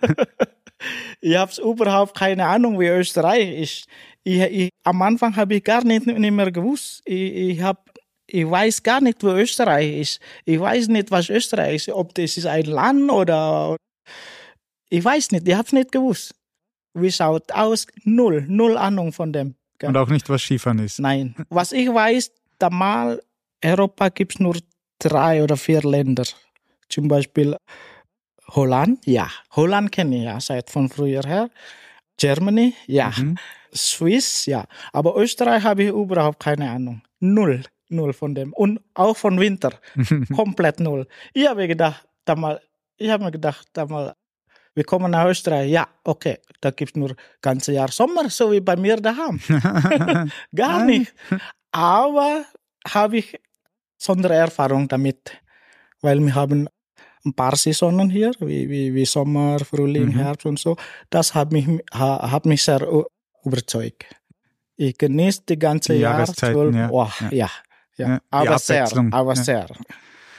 ich 1.21 1.35
habe 1.35 1.51
überhaupt 1.61 2.17
keine 2.17 2.45
Ahnung, 2.45 2.79
wie 2.79 2.87
Österreich 2.87 3.59
ist. 3.59 3.85
Ich, 4.23 4.39
ich, 4.39 4.69
am 4.83 5.01
Anfang 5.01 5.35
habe 5.35 5.55
ich 5.55 5.63
gar 5.63 5.83
nicht, 5.83 6.05
nicht 6.05 6.31
mehr 6.31 6.51
gewusst. 6.51 7.01
Ich, 7.05 7.33
ich, 7.33 7.61
hab, 7.61 7.89
ich 8.27 8.49
weiß 8.49 8.83
gar 8.83 9.01
nicht, 9.01 9.23
wo 9.23 9.29
Österreich 9.29 9.99
ist. 9.99 10.19
Ich 10.45 10.59
weiß 10.59 10.87
nicht, 10.87 11.11
was 11.11 11.29
Österreich 11.29 11.87
ist. 11.87 11.89
Ob 11.89 12.13
das 12.15 12.37
ist 12.37 12.45
ein 12.45 12.65
Land 12.65 13.11
oder... 13.11 13.75
Ich 14.91 15.03
weiß 15.03 15.31
nicht, 15.31 15.47
ich 15.47 15.53
habe 15.53 15.65
es 15.65 15.73
nicht 15.73 15.91
gewusst. 15.91 16.33
Wie 16.95 17.11
schaut 17.11 17.51
aus? 17.51 17.85
Null, 18.03 18.45
null 18.47 18.77
Ahnung 18.77 19.13
von 19.13 19.31
dem. 19.31 19.55
Und 19.83 19.97
auch 19.97 20.09
nicht, 20.09 20.29
was 20.29 20.41
Skifahren 20.41 20.79
ist. 20.79 20.99
Nein. 20.99 21.35
Was 21.49 21.71
ich 21.71 21.87
weiß, 21.87 22.31
da 22.57 22.69
mal 22.69 23.21
Europa 23.63 24.09
gibt 24.09 24.35
es 24.35 24.39
nur 24.39 24.57
drei 24.99 25.43
oder 25.43 25.57
vier 25.57 25.81
Länder. 25.81 26.23
Zum 26.89 27.07
Beispiel 27.07 27.55
Holland, 28.47 29.05
ja. 29.05 29.29
Holland 29.51 29.91
kenne 29.91 30.17
ich 30.17 30.23
ja 30.23 30.39
seit 30.39 30.69
von 30.69 30.89
früher 30.89 31.23
her. 31.23 31.49
Germany, 32.17 32.73
ja. 32.87 33.13
Mhm. 33.17 33.37
Swiss, 33.73 34.45
ja. 34.45 34.65
Aber 34.91 35.15
Österreich 35.15 35.63
habe 35.63 35.83
ich 35.83 35.89
überhaupt 35.89 36.39
keine 36.39 36.69
Ahnung. 36.69 37.01
Null. 37.19 37.63
Null 37.89 38.13
von 38.13 38.35
dem. 38.35 38.53
Und 38.53 38.81
auch 38.93 39.17
von 39.17 39.39
Winter. 39.39 39.79
Komplett 40.35 40.79
null. 40.79 41.07
Ich 41.33 41.47
habe 41.47 41.67
gedacht, 41.67 42.07
da 42.25 42.35
mal, 42.35 42.61
ich 42.97 43.09
habe 43.09 43.23
mir 43.23 43.31
gedacht, 43.31 43.67
da 43.73 43.85
mal, 43.85 44.15
wir 44.79 44.85
kommen 44.85 45.11
nach 45.11 45.25
Österreich. 45.27 45.69
Ja, 45.69 45.85
okay, 46.05 46.37
da 46.61 46.71
gibt 46.71 46.91
es 46.91 46.95
nur 46.95 47.11
ganze 47.41 47.73
Jahr 47.73 47.91
Sommer, 47.91 48.29
so 48.29 48.49
wie 48.53 48.61
bei 48.61 48.75
mir 48.77 48.95
daheim. 49.07 49.37
Gar 50.55 50.85
nicht. 50.85 51.13
Aber 51.71 52.45
habe 52.87 53.17
ich 53.17 53.37
Sondererfahrung 53.97 54.87
damit, 54.87 55.31
weil 56.01 56.19
wir 56.21 56.33
haben 56.33 56.69
ein 57.25 57.33
paar 57.33 57.55
Saisonen 57.57 58.09
hier, 58.09 58.31
wie, 58.39 58.69
wie, 58.69 58.93
wie 58.95 59.05
Sommer, 59.05 59.59
Frühling, 59.59 60.05
Mhm. 60.13 60.19
Herbst 60.19 60.45
und 60.45 60.57
so. 60.59 60.77
Das 61.09 61.35
hat 61.35 61.51
mich, 61.51 61.67
ha, 61.93 62.31
hat 62.31 62.45
mich 62.45 62.63
sehr 62.63 62.81
überzeugt. 63.43 64.05
Ich 64.77 64.97
genieße 64.97 65.41
die 65.49 65.59
ganze 65.59 65.93
Die 65.93 65.99
Jahr. 65.99 66.23
Zwölf- 66.25 66.73
ja. 66.75 66.89
Oh, 66.89 67.09
Ja. 67.19 67.29
ja. 67.31 67.49
Ja, 67.97 68.07
ja. 68.11 68.19
Aber 68.29 68.57
sehr, 68.59 68.87
aber 69.11 69.33
ja. 69.35 69.43
sehr. 69.43 69.67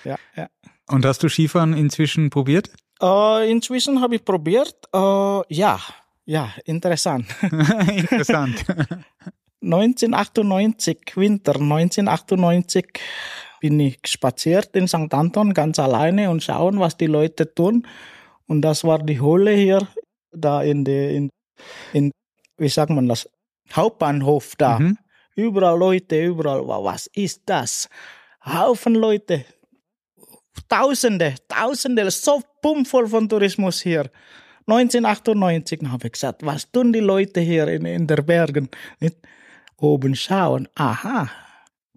Ja, 0.05 0.17
ja. 0.35 0.49
Und 0.89 1.05
hast 1.05 1.23
du 1.23 1.29
Skifahren 1.29 1.75
inzwischen 1.75 2.31
probiert? 2.31 2.71
Äh, 3.01 3.51
inzwischen 3.51 4.01
habe 4.01 4.17
ich 4.17 4.25
probiert. 4.25 4.77
Äh, 4.95 4.99
ja, 5.55 5.81
ja, 6.25 6.51
interessant. 6.65 7.27
Interessant. 7.43 8.65
1998, 9.63 11.17
Winter 11.17 11.57
1998, 11.57 12.87
bin 13.61 13.79
ich 13.79 13.99
spaziert 14.07 14.75
in 14.75 14.89
St. 14.89 15.13
Anton 15.13 15.53
ganz 15.53 15.79
alleine 15.79 16.31
und 16.31 16.43
schauen, 16.43 16.81
was 16.81 16.97
die 16.97 17.07
Leute 17.07 17.55
tun. 17.55 17.87
Und 18.47 18.63
das 18.63 18.85
war 18.85 19.01
die 19.01 19.21
Höhle 19.21 19.53
hier, 19.53 19.87
da 20.33 20.63
in 20.63 20.85
der, 20.85 21.11
in, 21.11 21.31
in, 21.93 22.11
wie 22.57 22.69
sagt 22.69 22.91
man 22.91 23.07
das, 23.07 23.29
Hauptbahnhof 23.73 24.57
da. 24.57 24.79
Mhm. 24.79 24.97
Überall 25.37 25.79
Leute, 25.79 26.25
überall. 26.25 26.67
Was 26.67 27.07
ist 27.09 27.43
das? 27.47 27.89
Haufen 28.45 28.95
Leute. 28.95 29.45
Tausende, 30.69 31.35
Tausende, 31.49 32.11
so 32.11 32.43
pumpvoll 32.63 33.09
von 33.09 33.29
Tourismus 33.29 33.81
hier. 33.81 34.11
1998 34.67 35.81
habe 35.89 36.07
ich 36.07 36.13
gesagt, 36.13 36.45
was 36.45 36.71
tun 36.71 36.93
die 36.93 37.01
Leute 37.01 37.41
hier 37.41 37.67
in, 37.69 37.87
in 37.87 38.07
der 38.07 38.23
Bergen? 38.23 38.69
Nicht? 39.01 39.17
Oben 39.79 40.15
schauen, 40.15 40.69
aha, 40.75 41.29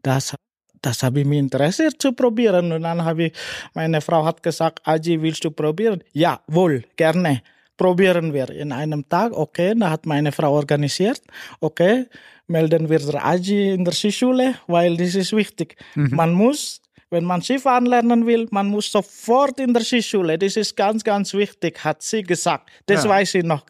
das, 0.01 0.33
das 0.81 1.03
habe 1.03 1.21
ich 1.21 1.25
mir 1.25 1.39
interessiert 1.39 2.01
zu 2.01 2.13
probieren. 2.13 2.71
Und 2.71 2.83
dann 2.83 3.03
habe 3.03 3.25
ich, 3.25 3.33
meine 3.73 4.01
Frau 4.01 4.25
hat 4.25 4.41
gesagt, 4.41 4.79
Aji, 4.87 5.21
willst 5.21 5.43
du 5.43 5.51
probieren? 5.51 6.03
Ja, 6.13 6.41
wohl, 6.47 6.83
gerne. 6.95 7.41
Probieren 7.75 8.33
wir 8.33 8.49
in 8.49 8.71
einem 8.71 9.07
Tag, 9.09 9.33
okay, 9.33 9.73
da 9.75 9.89
hat 9.89 10.05
meine 10.05 10.31
Frau 10.31 10.53
organisiert, 10.53 11.21
okay, 11.59 12.05
melden 12.45 12.87
wir 12.87 12.99
der 12.99 13.25
Aji 13.25 13.73
in 13.73 13.83
der 13.83 13.93
Skischule, 13.93 14.55
weil 14.67 14.95
das 14.95 15.15
ist 15.15 15.33
wichtig. 15.33 15.75
Man 15.95 16.33
muss, 16.33 16.82
wenn 17.13 17.23
man 17.23 17.41
Skifahren 17.41 17.85
lernen 17.85 18.25
will, 18.25 18.47
man 18.51 18.67
muss 18.67 18.91
sofort 18.91 19.59
in 19.59 19.73
der 19.73 19.83
Skischule. 19.83 20.37
Das 20.37 20.57
ist 20.57 20.75
ganz, 20.75 21.03
ganz 21.03 21.33
wichtig, 21.33 21.83
hat 21.85 22.01
sie 22.01 22.23
gesagt. 22.23 22.69
Das 22.87 23.03
Ja. 23.05 23.09
weiß 23.11 23.35
ich 23.35 23.43
noch. 23.43 23.65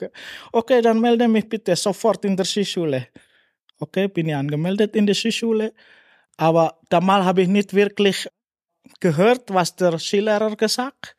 Okay, 0.51 0.81
dann 0.81 1.00
melde 1.00 1.27
mich 1.27 1.47
bitte 1.47 1.75
sofort 1.75 2.25
in 2.25 2.35
der 2.35 2.45
Skischule. 2.45 3.07
Okay, 3.79 4.07
bin 4.07 4.29
ich 4.29 4.35
angemeldet 4.35 4.95
in 4.95 5.05
der 5.05 5.13
Skischule. 5.15 5.73
Aber 6.38 6.79
damals 6.89 7.25
habe 7.25 7.41
ich 7.43 7.47
nicht 7.50 7.73
wirklich 7.73 8.27
gehört, 9.00 9.53
was 9.53 9.75
der 9.75 10.00
Skilehrer 10.00 10.55
gesagt. 10.55 11.15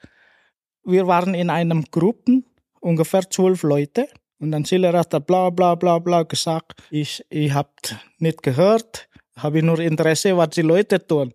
Wir 0.84 1.06
waren 1.06 1.34
in 1.34 1.50
einem 1.50 1.84
Gruppen, 1.90 2.44
ungefähr 2.80 3.28
zwölf 3.30 3.62
Leute. 3.62 4.08
Und 4.40 4.50
dann 4.50 4.64
Skilehrer 4.64 4.98
hat 5.00 5.12
da 5.12 5.18
bla 5.18 5.50
bla 5.50 5.74
bla 5.74 5.98
bla 5.98 6.22
gesagt. 6.24 6.82
Ich, 6.90 7.24
ich 7.30 7.52
habe 7.52 7.70
nicht 8.18 8.42
gehört, 8.42 9.08
habe 9.36 9.62
nur 9.62 9.78
Interesse, 9.78 10.36
was 10.36 10.50
die 10.50 10.62
Leute 10.62 11.06
tun. 11.06 11.32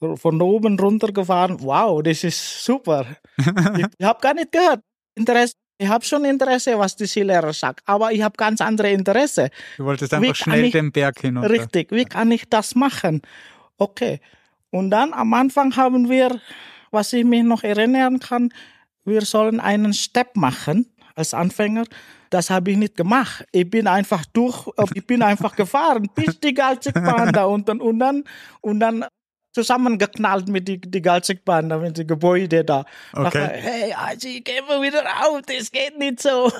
Von 0.00 0.40
oben 0.40 0.78
runtergefahren, 0.78 1.56
wow, 1.60 2.02
das 2.02 2.22
ist 2.22 2.64
super. 2.64 3.04
ich 3.36 3.86
ich 3.98 4.06
habe 4.06 4.20
gar 4.20 4.34
nicht 4.34 4.52
gehört. 4.52 4.80
Interesse. 5.16 5.54
Ich 5.80 5.88
habe 5.88 6.04
schon 6.04 6.24
Interesse, 6.24 6.76
was 6.78 6.96
die 6.96 7.06
Skilehrer 7.06 7.52
sagt, 7.52 7.82
aber 7.86 8.12
ich 8.12 8.22
habe 8.22 8.36
ganz 8.36 8.60
andere 8.60 8.90
Interesse. 8.90 9.50
Du 9.76 9.84
wolltest 9.84 10.12
einfach 10.12 10.34
schnell 10.34 10.66
ich- 10.66 10.72
den 10.72 10.90
Berg 10.90 11.20
hinunter. 11.20 11.50
Richtig, 11.50 11.92
wie 11.92 12.04
kann 12.04 12.30
ich 12.32 12.48
das 12.48 12.74
machen? 12.74 13.22
Okay. 13.76 14.20
Und 14.70 14.90
dann 14.90 15.12
am 15.12 15.32
Anfang 15.34 15.76
haben 15.76 16.08
wir, 16.08 16.40
was 16.90 17.12
ich 17.12 17.24
mich 17.24 17.44
noch 17.44 17.62
erinnern 17.62 18.18
kann, 18.18 18.52
wir 19.04 19.22
sollen 19.22 19.60
einen 19.60 19.94
Step 19.94 20.36
machen, 20.36 20.92
als 21.14 21.32
Anfänger. 21.32 21.84
Das 22.30 22.50
habe 22.50 22.72
ich 22.72 22.76
nicht 22.76 22.96
gemacht. 22.96 23.46
Ich 23.52 23.70
bin 23.70 23.86
einfach 23.86 24.24
durch, 24.26 24.66
äh, 24.76 24.84
ich 24.94 25.06
bin 25.06 25.22
einfach 25.22 25.56
gefahren 25.56 26.08
bis 26.14 26.38
die 26.40 26.54
Galzigbahn 26.54 27.32
da 27.32 27.44
unten 27.44 27.80
und 27.80 27.98
dann, 27.98 28.24
und 28.60 28.80
dann 28.80 29.04
zusammengeknallt 29.58 30.48
mit 30.48 30.68
die, 30.68 30.80
die 30.80 31.02
Galzigbahn, 31.02 31.66
mit 31.80 31.98
den 31.98 32.06
Gebäude 32.06 32.64
da. 32.64 32.84
Okay. 33.12 33.24
Dachte, 33.24 33.48
hey, 33.48 33.92
also 33.92 34.28
ich 34.28 34.44
gehe 34.44 34.62
mal 34.62 34.80
wieder 34.80 35.02
auf, 35.24 35.42
das 35.42 35.72
geht 35.72 35.98
nicht 35.98 36.22
so. 36.22 36.52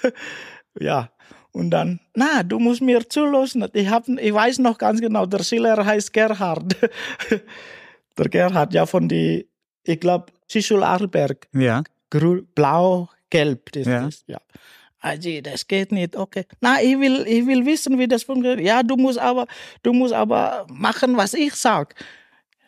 ja. 0.80 1.10
Und 1.52 1.70
dann, 1.70 2.00
na, 2.14 2.42
du 2.42 2.58
musst 2.58 2.82
mir 2.82 3.08
zulassen. 3.08 3.66
Ich, 3.72 3.88
hab, 3.88 4.08
ich 4.08 4.34
weiß 4.34 4.58
noch 4.58 4.76
ganz 4.76 5.00
genau, 5.00 5.24
der 5.24 5.42
Schiller 5.42 5.84
heißt 5.84 6.12
Gerhard. 6.12 6.76
der 8.18 8.28
Gerhard, 8.28 8.74
ja, 8.74 8.84
von 8.84 9.08
die, 9.08 9.48
ich 9.82 10.00
glaube, 10.00 10.26
Schischul 10.50 10.82
Arlberg. 10.82 11.48
Ja. 11.52 11.82
Grün, 12.10 12.46
blau, 12.54 13.08
gelb. 13.30 13.72
Das, 13.72 13.86
Ja. 13.86 14.04
Das, 14.04 14.24
ja. 14.26 14.38
Also, 15.00 15.40
das 15.40 15.66
geht 15.68 15.92
nicht, 15.92 16.16
okay. 16.16 16.44
Na, 16.60 16.80
ich 16.82 16.98
will, 16.98 17.24
ich 17.26 17.46
will 17.46 17.64
wissen, 17.66 17.98
wie 17.98 18.08
das 18.08 18.22
funktioniert. 18.22 18.66
Ja, 18.66 18.82
du 18.82 18.96
musst 18.96 19.18
aber, 19.18 19.46
du 19.82 19.92
musst 19.92 20.14
aber 20.14 20.66
machen, 20.70 21.16
was 21.16 21.34
ich 21.34 21.54
sag. 21.54 21.94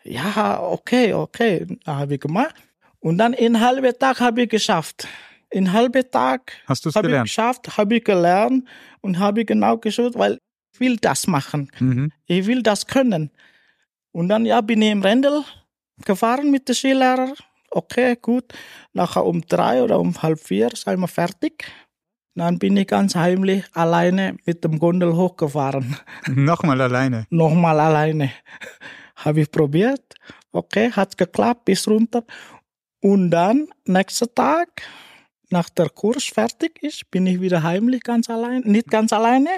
Ja, 0.03 0.61
okay, 0.61 1.13
okay. 1.13 1.65
Da 1.83 1.97
habe 1.97 2.15
ich 2.15 2.19
gemacht. 2.19 2.55
Und 2.99 3.17
dann 3.17 3.33
in 3.33 3.59
halben 3.59 3.97
Tag 3.97 4.19
habe 4.19 4.43
ich 4.43 4.49
geschafft. 4.49 5.07
In 5.51 5.73
halben 5.73 6.09
Tag 6.11 6.53
habe 6.67 7.15
ich 7.15 7.21
geschafft, 7.23 7.77
habe 7.77 7.95
ich 7.95 8.03
gelernt 8.03 8.67
und 9.01 9.19
habe 9.19 9.45
genau 9.45 9.77
geschaut, 9.77 10.15
weil 10.15 10.37
ich 10.73 10.79
will 10.79 10.97
das 10.97 11.27
machen. 11.27 11.71
Mhm. 11.79 12.11
Ich 12.27 12.45
will 12.45 12.61
das 12.61 12.85
können. 12.85 13.31
Und 14.11 14.29
dann 14.29 14.45
ja, 14.45 14.61
bin 14.61 14.81
ich 14.81 14.91
im 14.91 15.01
Rendel 15.01 15.43
gefahren 16.05 16.51
mit 16.51 16.67
dem 16.67 16.75
Skilehrer. 16.75 17.33
Okay, 17.71 18.17
gut. 18.21 18.53
Nachher 18.93 19.25
um 19.25 19.41
drei 19.41 19.83
oder 19.83 19.99
um 19.99 20.21
halb 20.21 20.39
vier 20.39 20.69
sind 20.75 20.99
wir 20.99 21.07
fertig. 21.07 21.65
Dann 22.39 22.57
bin 22.57 22.77
ich 22.77 22.87
ganz 22.87 23.15
heimlich 23.15 23.65
alleine 23.73 24.37
mit 24.45 24.63
dem 24.63 24.79
Gondel 24.79 25.13
hochgefahren. 25.13 25.97
Nochmal 26.27 26.79
alleine. 26.79 27.27
Nochmal 27.29 27.79
alleine. 27.79 28.31
Habe 29.17 29.41
ich 29.41 29.51
probiert. 29.51 30.15
Okay, 30.53 30.89
hat 30.91 31.17
geklappt 31.17 31.65
bis 31.65 31.85
runter. 31.87 32.23
Und 33.01 33.29
dann, 33.31 33.67
nächster 33.85 34.33
Tag, 34.33 34.81
nach 35.49 35.69
der 35.69 35.89
Kurs 35.89 36.23
fertig 36.23 36.81
ist, 36.81 37.11
bin 37.11 37.27
ich 37.27 37.41
wieder 37.41 37.61
heimlich 37.61 38.03
ganz 38.03 38.29
allein. 38.29 38.61
Nicht 38.61 38.87
ganz 38.89 39.11
alleine, 39.11 39.49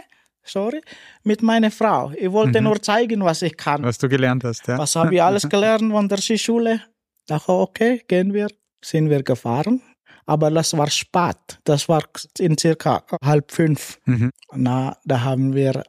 sorry, 0.44 0.82
mit 1.24 1.42
meiner 1.44 1.70
Frau. 1.70 2.12
Ich 2.18 2.32
wollte 2.32 2.60
Mhm. 2.62 2.66
nur 2.68 2.82
zeigen, 2.82 3.24
was 3.24 3.44
ich 3.44 3.56
kann. 3.58 3.84
Was 3.84 4.00
du 4.00 4.10
gelernt 4.10 4.44
hast, 4.44 4.68
ja. 4.68 4.78
Was 4.80 4.96
habe 4.96 5.14
ich 5.14 5.22
alles 5.22 5.44
gelernt 5.50 5.92
von 5.92 6.10
der 6.10 6.18
Skischule? 6.18 6.82
Dachte, 7.28 7.52
okay, 7.52 8.02
gehen 8.08 8.34
wir. 8.34 8.48
Sind 8.84 9.10
wir 9.12 9.22
gefahren. 9.22 9.82
Aber 10.26 10.52
das 10.52 10.78
war 10.78 10.90
spät. 10.90 11.60
Das 11.64 11.90
war 11.90 12.04
in 12.38 12.58
circa 12.58 13.04
halb 13.24 13.52
fünf. 13.52 14.00
Mhm. 14.06 14.32
Na, 14.54 14.98
da 15.06 15.22
haben 15.22 15.54
wir, 15.54 15.84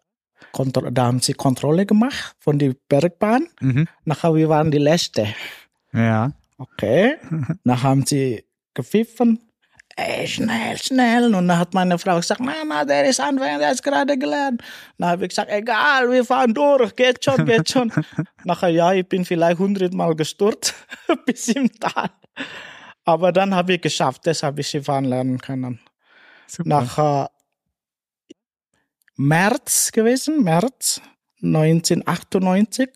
da 0.93 1.05
haben 1.05 1.21
sie 1.21 1.35
Kontrolle 1.35 1.87
gemacht 1.87 2.35
von 2.39 2.59
der 2.59 2.75
Bergbahn. 2.89 3.49
Mhm. 3.61 3.89
Nachher 4.05 4.35
wir 4.35 4.49
waren 4.49 4.71
die 4.71 4.79
Letzte. 4.79 5.29
Ja. 5.93 6.33
Okay. 6.59 7.17
Dann 7.65 7.83
haben 7.83 8.07
sie 8.07 8.45
gepfiffen. 8.75 9.41
Ey, 9.97 10.27
schnell, 10.27 10.79
schnell. 10.79 11.35
Und 11.35 11.49
dann 11.49 11.59
hat 11.59 11.75
meine 11.75 11.99
Frau 11.99 12.17
gesagt, 12.17 12.41
na, 12.41 12.55
na, 12.67 12.85
der 12.85 13.05
ist 13.05 13.21
Anfänger, 13.21 13.59
der 13.59 13.73
ist 13.73 13.83
gerade 13.83 14.17
gelernt. 14.17 14.63
Dann 14.97 15.11
habe 15.11 15.25
ich 15.25 15.29
gesagt, 15.31 15.51
egal, 15.51 16.11
wir 16.11 16.25
fahren 16.25 16.55
durch, 16.55 16.97
geht 16.97 17.23
schon, 17.23 17.45
geht 17.45 17.69
schon. 17.69 17.93
Nachher, 18.45 18.71
ja, 18.71 18.93
ich 18.93 19.07
bin 19.07 19.25
vielleicht 19.25 19.59
hundertmal 19.59 20.15
gestürzt 20.17 20.75
bis 21.27 21.49
im 21.49 21.71
Tal. 21.79 22.09
Aber 23.05 23.33
dann 23.33 23.55
habe 23.55 23.75
ich 23.75 23.81
geschafft, 23.81 24.27
das 24.27 24.43
habe 24.43 24.61
ich 24.61 24.69
Skifahren 24.69 25.05
lernen 25.05 25.39
können. 25.39 25.81
Super. 26.47 26.69
Nach 26.69 27.25
äh, 27.25 27.29
März 29.17 29.93
gewesen, 29.93 30.43
März 30.43 31.01
1998 31.43 32.89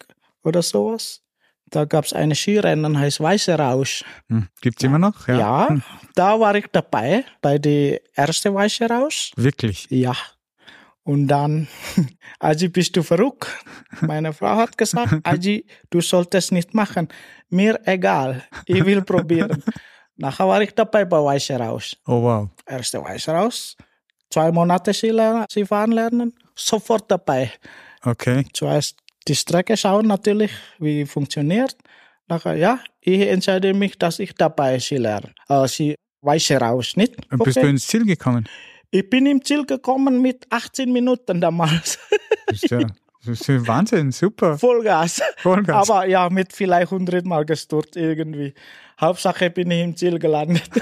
oder 0.43 0.63
sowas. 0.63 1.23
Da 1.69 1.85
gab 1.85 2.05
es 2.05 2.13
eine 2.13 2.37
Skirennen, 2.37 2.97
heißt 2.99 3.21
Weiße 3.21 3.59
Rausch. 3.59 4.05
Hm. 4.29 4.47
Gibt's 4.61 4.85
immer 4.85 5.01
noch? 5.01 5.27
Ja, 5.27 5.69
Hm. 5.69 5.83
da 6.15 6.39
war 6.39 6.55
ich 6.55 6.67
dabei, 6.71 7.25
bei 7.43 7.59
der 7.59 8.01
ersten 8.17 8.55
Weiße 8.55 8.89
Rausch. 8.89 9.33
Wirklich. 9.37 9.89
Ja. 9.91 10.15
Und 11.03 11.27
dann, 11.29 11.67
Aji, 12.39 12.69
bist 12.69 12.97
du 12.97 13.03
verrückt? 13.03 13.49
Meine 14.01 14.33
Frau 14.33 14.57
hat 14.57 14.79
gesagt, 14.79 15.13
Aji, 15.27 15.67
du 15.91 16.01
solltest 16.01 16.53
nicht 16.53 16.73
machen. 16.73 17.09
Mir 17.49 17.81
egal, 17.85 18.45
ich 18.67 18.85
will 18.85 19.03
probieren. 19.03 19.63
Nachher 20.17 20.49
war 20.49 20.63
ich 20.63 20.73
dabei 20.75 21.05
bei 21.05 21.23
Weiße 21.23 21.57
Rausch. 21.59 21.97
Oh 22.07 22.23
wow. 22.23 22.49
Erste 22.67 23.03
Weiße 23.03 23.31
Rausch, 23.33 23.75
zwei 24.31 24.51
Monate 24.51 24.93
Skiler- 24.93 25.45
Skifahren 25.51 25.93
lernen, 25.93 26.33
sofort 26.55 27.11
dabei. 27.11 27.53
Okay. 28.05 28.47
Zuerst 28.53 28.97
die 29.29 29.35
Strecke 29.35 29.77
schauen 29.77 30.07
natürlich, 30.07 30.53
wie 30.79 31.05
funktioniert. 31.05 31.77
Nachher, 32.29 32.55
ja, 32.57 32.81
ich 33.01 33.21
entscheide 33.29 33.75
mich, 33.75 33.99
dass 33.99 34.19
ich 34.19 34.35
dabei 34.35 34.81
Ski 34.81 34.97
lerne. 34.97 35.33
Äh, 35.49 35.69
Ski 35.69 35.95
Weiße 36.23 36.57
Rausch, 36.59 36.97
nicht? 36.97 37.15
Und 37.31 37.45
bist 37.45 37.57
du 37.59 37.69
ins 37.69 37.87
Ziel 37.87 38.05
gekommen? 38.05 38.49
Ich 38.91 39.09
bin 39.09 39.27
im 39.27 39.45
Ziel 39.45 39.65
gekommen 39.67 40.23
mit 40.23 40.47
18 40.51 40.93
Minuten 40.93 41.41
damals. 41.41 41.99
Ist 42.51 42.71
ja, 42.71 42.81
das 43.27 43.49
ist 43.49 43.67
Wahnsinn, 43.67 44.13
super. 44.13 44.59
Vollgas. 44.59 45.21
Vollgas. 45.39 45.91
Aber 45.91 46.07
ja, 46.07 46.29
mit 46.31 46.53
vielleicht 46.53 46.93
100 46.93 47.25
Mal 47.25 47.45
gestürzt 47.45 47.97
irgendwie. 47.97 48.55
Hauptsache 49.01 49.51
bin 49.51 49.71
ich 49.71 49.83
im 49.83 49.97
Ziel 49.97 50.19
gelandet. 50.19 50.71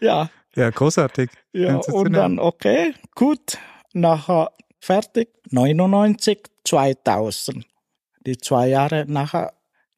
ja, 0.00 0.30
Ja, 0.54 0.70
großartig. 0.70 1.30
ja. 1.52 1.76
Und 1.76 2.12
dann, 2.12 2.38
okay, 2.38 2.94
gut. 3.14 3.58
Nachher 3.92 4.50
fertig. 4.80 5.30
99, 5.50 6.40
2000. 6.64 7.64
Die 8.26 8.36
zwei 8.38 8.68
Jahre 8.68 9.04
nachher. 9.06 9.52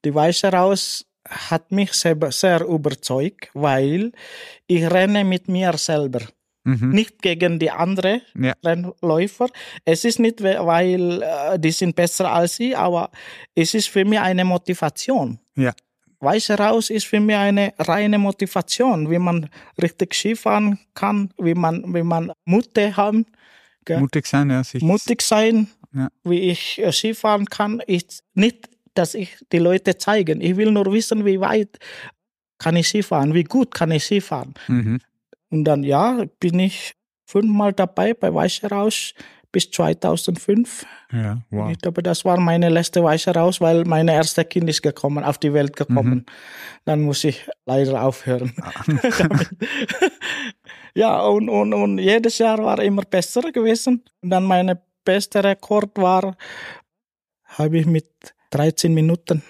Die 0.04 0.14
Weiße 0.14 0.52
Raus 0.52 1.06
hat 1.28 1.72
mich 1.72 1.92
sehr, 1.92 2.16
sehr 2.30 2.64
überzeugt, 2.64 3.50
weil 3.54 4.12
ich 4.66 4.90
renne 4.90 5.24
mit 5.24 5.48
mir 5.48 5.76
selber. 5.76 6.20
Mhm. 6.64 6.90
Nicht 6.90 7.22
gegen 7.22 7.58
die 7.58 7.70
anderen 7.70 8.20
Ja. 8.38 8.52
Rennläufer. 8.64 9.48
Es 9.84 10.04
ist 10.04 10.18
nicht, 10.18 10.42
we- 10.42 10.58
weil 10.60 11.22
äh, 11.22 11.58
die 11.58 11.70
sind 11.70 11.96
besser 11.96 12.30
als 12.30 12.60
ich, 12.60 12.76
aber 12.76 13.10
es 13.54 13.72
ist 13.74 13.88
für 13.88 14.04
mich 14.04 14.20
eine 14.20 14.44
Motivation. 14.44 15.38
Ja. 15.56 15.72
Weiße 16.20 16.58
raus 16.58 16.90
ist 16.90 17.06
für 17.06 17.18
mich 17.18 17.36
eine 17.36 17.72
reine 17.78 18.18
Motivation, 18.18 19.10
wie 19.10 19.18
man 19.18 19.48
richtig 19.80 20.14
Skifahren 20.14 20.78
kann, 20.92 21.32
wie 21.38 21.54
man, 21.54 21.94
wie 21.94 22.02
man 22.02 22.30
Mutte 22.44 22.94
haben, 22.94 23.24
gell? 23.86 24.00
Mutig 24.00 24.26
sein, 24.26 24.50
ja. 24.50 24.62
Sich, 24.62 24.82
mutig 24.82 25.22
sein, 25.22 25.68
Ja. 25.94 26.08
wie 26.24 26.40
ich 26.40 26.78
äh, 26.78 26.92
Skifahren 26.92 27.46
kann. 27.46 27.80
Ist 27.86 28.22
nicht, 28.34 28.68
dass 28.92 29.14
ich 29.14 29.34
die 29.50 29.58
Leute 29.58 29.96
zeigen. 29.96 30.42
Ich 30.42 30.58
will 30.58 30.70
nur 30.72 30.92
wissen, 30.92 31.24
wie 31.24 31.40
weit 31.40 31.78
kann 32.58 32.76
ich 32.76 32.88
Skifahren, 32.88 33.32
wie 33.32 33.44
gut 33.44 33.72
kann 33.74 33.90
ich 33.92 34.04
Skifahren. 34.04 34.52
Mhm. 34.68 35.00
Und 35.50 35.64
dann, 35.64 35.82
ja, 35.82 36.24
bin 36.38 36.58
ich 36.58 36.94
fünfmal 37.26 37.72
dabei 37.72 38.14
bei 38.14 38.32
Weiße 38.32 38.68
Raus 38.68 39.14
bis 39.52 39.70
2005. 39.70 40.86
Ja, 41.12 41.42
wow. 41.50 41.70
Ich 41.70 41.78
glaube, 41.78 42.02
das 42.02 42.24
war 42.24 42.38
meine 42.38 42.68
letzte 42.68 43.02
Weiße 43.02 43.32
Raus, 43.34 43.60
weil 43.60 43.84
meine 43.84 44.12
erste 44.12 44.44
Kind 44.44 44.68
ist 44.70 44.82
gekommen, 44.82 45.24
auf 45.24 45.38
die 45.38 45.52
Welt 45.52 45.76
gekommen. 45.76 46.26
Dann 46.84 47.02
muss 47.02 47.24
ich 47.24 47.48
leider 47.66 48.02
aufhören. 48.02 48.52
damit. 49.18 49.50
ja, 50.94 51.20
und, 51.22 51.48
und, 51.48 51.74
und 51.74 51.98
jedes 51.98 52.38
Jahr 52.38 52.58
war 52.58 52.80
immer 52.80 53.02
besser 53.02 53.42
gewesen. 53.52 54.04
Und 54.22 54.30
dann 54.30 54.44
meine 54.44 54.80
beste 55.04 55.42
Rekord 55.42 55.96
war, 55.96 56.36
habe 57.44 57.78
ich 57.78 57.86
mit 57.86 58.08
13 58.50 58.94
Minuten. 58.94 59.42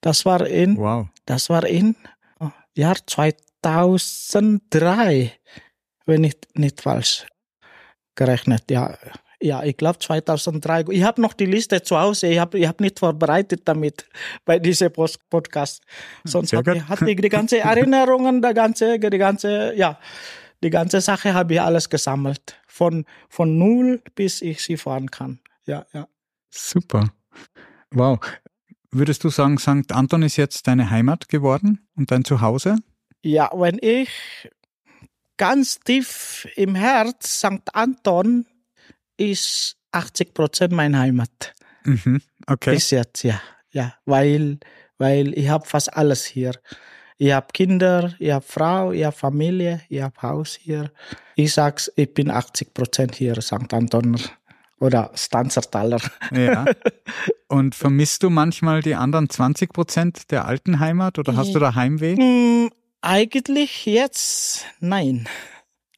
Das 0.00 0.24
war 0.24 0.46
in 0.46 0.76
Wow. 0.76 1.08
das 1.26 1.50
war 1.50 1.66
in 1.66 1.96
oh, 2.40 2.50
Jahr 2.74 2.96
2003, 3.62 5.32
wenn 6.06 6.24
ich 6.24 6.36
nicht 6.54 6.80
falsch 6.80 7.26
gerechnet. 8.14 8.64
Ja, 8.70 8.96
ja 9.40 9.62
ich 9.62 9.76
glaube 9.76 9.98
2003. 9.98 10.86
Ich 10.90 11.02
habe 11.02 11.20
noch 11.20 11.32
die 11.32 11.46
Liste 11.46 11.82
zu 11.82 11.98
Hause. 11.98 12.28
Ich 12.28 12.38
habe 12.38 12.58
ich 12.58 12.66
hab 12.66 12.80
nicht 12.80 12.98
vorbereitet 12.98 13.62
damit 13.64 14.06
bei 14.44 14.58
diesem 14.58 14.92
Podcast. 14.92 15.82
Sonst 16.24 16.50
Sehr 16.50 16.58
hab 16.58 16.68
ich, 16.68 16.88
hatte 16.88 17.10
ich 17.10 17.20
die 17.20 17.28
ganze 17.28 17.58
Erinnerungen, 17.60 18.42
die 18.42 18.54
ganze, 18.54 18.98
die 18.98 19.18
ganze, 19.18 19.74
ja, 19.74 19.98
die 20.62 20.70
ganze 20.70 21.00
Sache 21.00 21.34
habe 21.34 21.54
ich 21.54 21.60
alles 21.60 21.88
gesammelt. 21.88 22.60
Von, 22.66 23.06
von 23.28 23.58
null 23.58 24.02
bis 24.14 24.40
ich 24.40 24.62
sie 24.62 24.76
fahren 24.76 25.10
kann. 25.10 25.40
Ja, 25.66 25.84
ja. 25.92 26.06
Super. 26.50 27.10
Wow. 27.90 28.20
Würdest 28.90 29.24
du 29.24 29.28
sagen, 29.28 29.58
St. 29.58 29.92
Anton 29.92 30.22
ist 30.22 30.36
jetzt 30.36 30.66
deine 30.66 30.90
Heimat 30.90 31.28
geworden 31.28 31.86
und 31.96 32.10
dein 32.10 32.24
Zuhause? 32.24 32.76
Ja, 33.22 33.50
wenn 33.52 33.78
ich 33.80 34.10
ganz 35.36 35.80
tief 35.80 36.46
im 36.56 36.74
Herz 36.74 37.38
St. 37.38 37.74
Anton 37.74 38.46
ist 39.16 39.76
80 39.92 40.34
Prozent 40.34 40.72
meine 40.72 40.98
Heimat. 40.98 41.54
Mhm. 41.84 42.20
Okay. 42.46 42.74
Bis 42.74 42.90
jetzt, 42.90 43.22
ja. 43.22 43.40
Ja, 43.70 43.94
weil, 44.04 44.58
weil 44.98 45.36
ich 45.36 45.48
habe 45.48 45.66
fast 45.66 45.92
alles 45.94 46.24
hier. 46.24 46.52
Ich 47.18 47.32
habe 47.32 47.48
Kinder, 47.52 48.14
ich 48.18 48.30
habe 48.30 48.44
Frau, 48.46 48.92
ich 48.92 49.04
habe 49.04 49.16
Familie, 49.16 49.80
ich 49.88 50.00
habe 50.00 50.14
Haus 50.22 50.54
hier. 50.54 50.92
Ich 51.34 51.52
sag's, 51.52 51.90
ich 51.96 52.14
bin 52.14 52.30
80 52.30 52.72
Prozent 52.74 53.16
hier, 53.16 53.40
St. 53.42 53.72
Antoner 53.72 54.20
oder 54.78 55.10
Stanzertaler. 55.14 56.00
Ja. 56.30 56.64
Und 57.48 57.74
vermisst 57.74 58.22
du 58.22 58.30
manchmal 58.30 58.82
die 58.82 58.94
anderen 58.94 59.28
20 59.28 59.72
Prozent 59.72 60.30
der 60.30 60.44
alten 60.44 60.78
Heimat 60.78 61.18
oder 61.18 61.36
hast 61.36 61.54
du 61.54 61.58
da 61.58 61.74
Heimweh? 61.74 62.68
Eigentlich 63.00 63.86
jetzt 63.86 64.66
nein. 64.80 65.28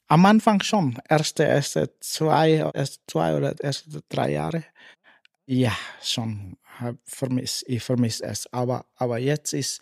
Am 0.09 0.27
Anfang 0.27 0.63
schon. 0.63 0.99
Erste, 1.09 1.45
erste 1.45 1.91
zwei, 2.01 2.71
erste 2.75 2.99
zwei 3.07 3.37
oder 3.37 3.55
erste 3.63 4.03
drei 4.09 4.33
Jahre. 4.33 4.65
Ja, 5.47 5.73
schon. 6.03 6.57
Vermiss, 7.05 7.65
ich 7.67 7.83
vermisse 7.83 8.25
es. 8.25 8.53
Aber, 8.53 8.87
aber 8.97 9.19
jetzt 9.19 9.53
ist 9.53 9.81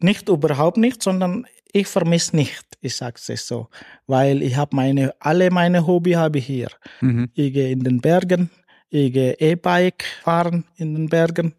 nicht 0.00 0.28
überhaupt 0.28 0.76
nicht, 0.76 1.02
sondern 1.02 1.46
ich 1.72 1.86
vermisse 1.86 2.36
nicht, 2.36 2.64
ich 2.80 2.96
sage 2.96 3.20
es 3.28 3.46
so, 3.46 3.68
weil 4.06 4.42
ich 4.42 4.56
habe 4.56 4.74
meine, 4.74 5.14
alle 5.20 5.50
meine 5.50 5.86
Hobby 5.86 6.12
habe 6.12 6.38
ich 6.38 6.46
hier. 6.46 6.68
Mhm. 7.00 7.30
Ich 7.34 7.52
gehe 7.52 7.70
in 7.70 7.84
den 7.84 8.00
Bergen, 8.00 8.50
ich 8.88 9.12
gehe 9.12 9.38
E-Bike 9.38 10.04
fahren 10.22 10.64
in 10.76 10.94
den 10.94 11.08
Bergen, 11.08 11.54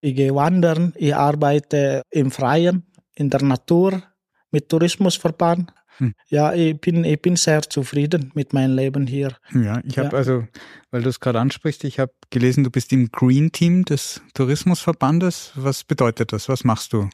ich 0.00 0.16
gehe 0.16 0.34
wandern, 0.34 0.94
ich 0.96 1.14
arbeite 1.14 2.02
im 2.10 2.30
Freien, 2.30 2.86
in 3.20 3.30
der 3.30 3.42
Natur, 3.42 4.02
mit 4.50 4.68
Tourismusverband. 4.68 5.72
Hm. 5.98 6.14
Ja, 6.28 6.54
ich 6.54 6.80
bin, 6.80 7.04
ich 7.04 7.20
bin 7.20 7.36
sehr 7.36 7.62
zufrieden 7.62 8.32
mit 8.34 8.52
meinem 8.52 8.74
Leben 8.74 9.06
hier. 9.06 9.36
Ja, 9.52 9.80
ich 9.84 9.98
habe 9.98 10.08
ja. 10.08 10.14
also, 10.14 10.48
weil 10.90 11.02
du 11.02 11.10
es 11.10 11.20
gerade 11.20 11.38
ansprichst, 11.38 11.84
ich 11.84 12.00
habe 12.00 12.12
gelesen, 12.30 12.64
du 12.64 12.70
bist 12.70 12.92
im 12.92 13.12
Green 13.12 13.52
Team 13.52 13.84
des 13.84 14.22
Tourismusverbandes. 14.34 15.52
Was 15.54 15.84
bedeutet 15.84 16.32
das? 16.32 16.48
Was 16.48 16.64
machst 16.64 16.94
du? 16.94 17.10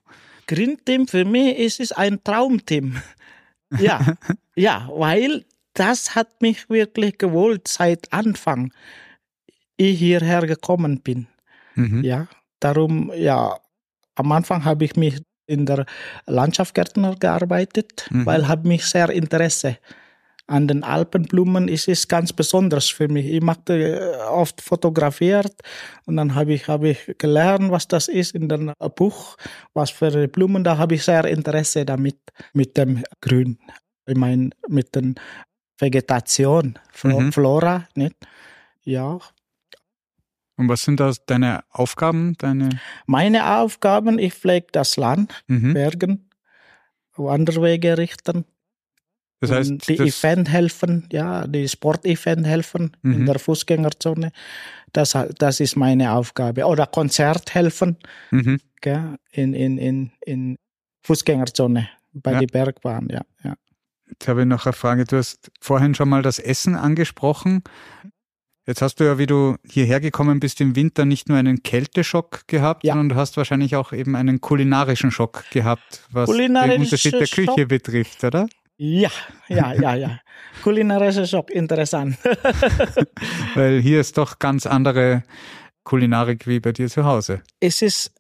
Green 0.47 0.79
Team 0.85 1.09
für 1.09 1.25
mich 1.25 1.59
ist 1.59 1.81
es 1.81 1.93
ein 1.93 2.23
Traumteam. 2.25 2.97
Ja, 3.81 4.15
ja, 4.55 4.89
weil 4.93 5.45
das 5.75 6.15
hat 6.15 6.41
mich 6.41 6.71
wirklich 6.71 7.19
gewollt 7.19 7.67
seit 7.67 8.13
Anfang 8.13 8.73
ich 9.77 9.99
hierher 9.99 10.47
gekommen 10.47 11.01
bin. 11.01 11.27
Mhm. 11.75 12.05
Ja, 12.05 12.29
darum, 12.61 13.11
ja, 13.13 13.59
am 14.15 14.31
Anfang 14.31 14.65
habe 14.65 14.85
ich 14.85 14.95
mich 14.95 15.21
in 15.47 15.67
der 15.67 15.87
Landschaftsgärtner 16.27 17.17
gearbeitet, 17.17 18.07
mhm. 18.11 18.27
weil 18.27 18.49
habe 18.49 18.69
mich 18.69 18.85
sehr 18.85 19.11
Interesse 19.11 19.79
an 20.49 20.69
den 20.69 20.85
Alpenblumen 20.85 21.69
ist 21.69 21.89
es 21.89 22.07
ganz 22.07 22.33
besonders 22.33 22.89
für 22.89 23.09
mich. 23.09 23.27
Ich 23.27 23.43
machte 23.43 23.99
äh, 23.99 24.17
oft 24.29 24.61
fotografiert 24.61 25.55
und 26.05 26.17
dann 26.17 26.35
habe 26.35 26.55
ich, 26.55 26.69
habe 26.69 26.91
ich 26.91 27.15
gelernt, 27.19 27.71
was 27.71 27.89
das 27.89 28.09
ist 28.09 28.35
in 28.35 28.49
dem 28.49 28.73
Buch, 28.95 29.37
was 29.75 29.91
für 29.91 30.29
Blumen, 30.29 30.63
da 30.63 30.79
habe 30.79 30.95
ich 30.95 31.05
sehr 31.05 31.25
Interesse 31.25 31.85
damit, 31.85 32.19
mit 32.53 32.77
dem 32.77 33.03
Grün. 33.21 33.59
Ich 34.07 34.17
meine, 34.17 34.51
mit 34.69 34.95
der 34.95 35.15
Vegetation, 35.79 36.79
mhm. 37.03 37.33
Flora, 37.33 37.89
nicht? 37.95 38.15
Ja, 38.85 39.19
und 40.57 40.69
was 40.69 40.83
sind 40.83 41.01
da 41.01 41.13
deine 41.27 41.65
Aufgaben? 41.71 42.35
Deine 42.39 42.69
Meine 43.07 43.59
Aufgaben, 43.59 44.19
ich 44.19 44.35
pflege 44.35 44.69
das 44.73 44.97
Land, 44.97 45.45
mhm. 45.47 45.75
Bergen, 45.75 46.31
Wanderwege 47.17 47.99
richten, 47.99 48.45
das 49.41 49.51
heißt, 49.51 49.71
und 49.71 49.89
die 49.89 49.97
das 49.97 50.25
Event 50.25 50.51
helfen, 50.51 51.09
ja, 51.13 51.47
die 51.47 51.69
Sport-Event 51.69 52.47
helfen 52.47 52.97
mhm. 53.03 53.13
in 53.13 53.27
der 53.27 53.39
Fußgängerzone. 53.39 54.33
Das, 54.93 55.17
das 55.39 55.61
ist 55.61 55.77
meine 55.77 56.13
Aufgabe. 56.13 56.65
Oder 56.65 56.87
Konzert 56.87 57.55
helfen 57.55 57.99
mhm. 58.31 58.61
gell, 58.81 59.17
in, 59.33 59.53
in, 59.53 59.79
in, 59.79 60.13
in 60.25 60.59
Fußgängerzone 61.03 61.89
bei 62.15 62.33
ja. 62.33 62.41
der 62.41 62.47
Bergbahn, 62.47 63.09
ja, 63.11 63.23
ja. 63.45 63.55
Jetzt 64.09 64.29
habe 64.29 64.43
ich 64.43 64.47
noch 64.47 64.65
eine 64.65 64.73
Frage. 64.73 65.05
Du 65.05 65.17
hast 65.17 65.51
vorhin 65.61 65.95
schon 65.95 66.09
mal 66.09 66.23
das 66.23 66.39
Essen 66.39 66.77
angesprochen. 66.77 67.63
Jetzt 68.67 68.83
hast 68.83 68.99
du 68.99 69.05
ja, 69.05 69.17
wie 69.17 69.27
du 69.27 69.55
hierher 69.65 70.01
gekommen 70.01 70.41
bist, 70.41 70.61
im 70.61 70.75
Winter 70.75 71.05
nicht 71.05 71.29
nur 71.29 71.39
einen 71.39 71.63
Kälteschock 71.63 72.49
gehabt, 72.49 72.83
ja. 72.83 72.95
sondern 72.95 73.11
du 73.11 73.15
hast 73.15 73.37
wahrscheinlich 73.37 73.77
auch 73.77 73.93
eben 73.93 74.17
einen 74.17 74.41
kulinarischen 74.41 75.13
Schock 75.13 75.45
gehabt, 75.51 76.03
was 76.11 76.29
den 76.31 76.57
Unterschied 76.57 77.13
der 77.13 77.29
Küche 77.29 77.45
Schock. 77.45 77.69
betrifft, 77.69 78.25
oder? 78.25 78.49
Ja, 78.77 79.11
ja, 79.49 79.73
ja, 79.73 79.95
ja. 79.95 80.21
Kulinarischer 80.65 81.27
Schock, 81.27 81.51
interessant. 81.51 82.19
Weil 83.55 83.81
hier 83.81 84.01
ist 84.01 84.19
doch 84.19 84.41
ganz 84.41 84.67
andere 84.67 85.23
Kulinarik 85.85 86.49
wie 86.49 86.59
bei 86.59 86.73
dir 86.73 86.89
zu 86.89 87.05
Hause. 87.05 87.43
Es 87.61 87.83
ist 87.83 88.11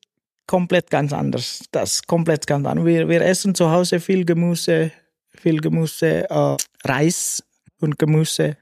komplett 0.46 0.90
ganz 0.90 1.12
anders. 1.12 1.64
Das 1.72 2.04
komplett 2.04 2.46
ganz 2.46 2.66
anders. 2.66 2.86
Wir, 2.86 3.08
wir 3.08 3.20
essen 3.20 3.54
zu 3.56 3.70
Hause 3.70 3.98
viel 3.98 4.24
Gemüse, 4.24 4.92
viel 5.34 5.60
Gemüse, 5.60 6.30
äh, 6.30 6.56
Reis 6.84 7.42
und 7.80 7.98
Gemüse. 7.98 8.56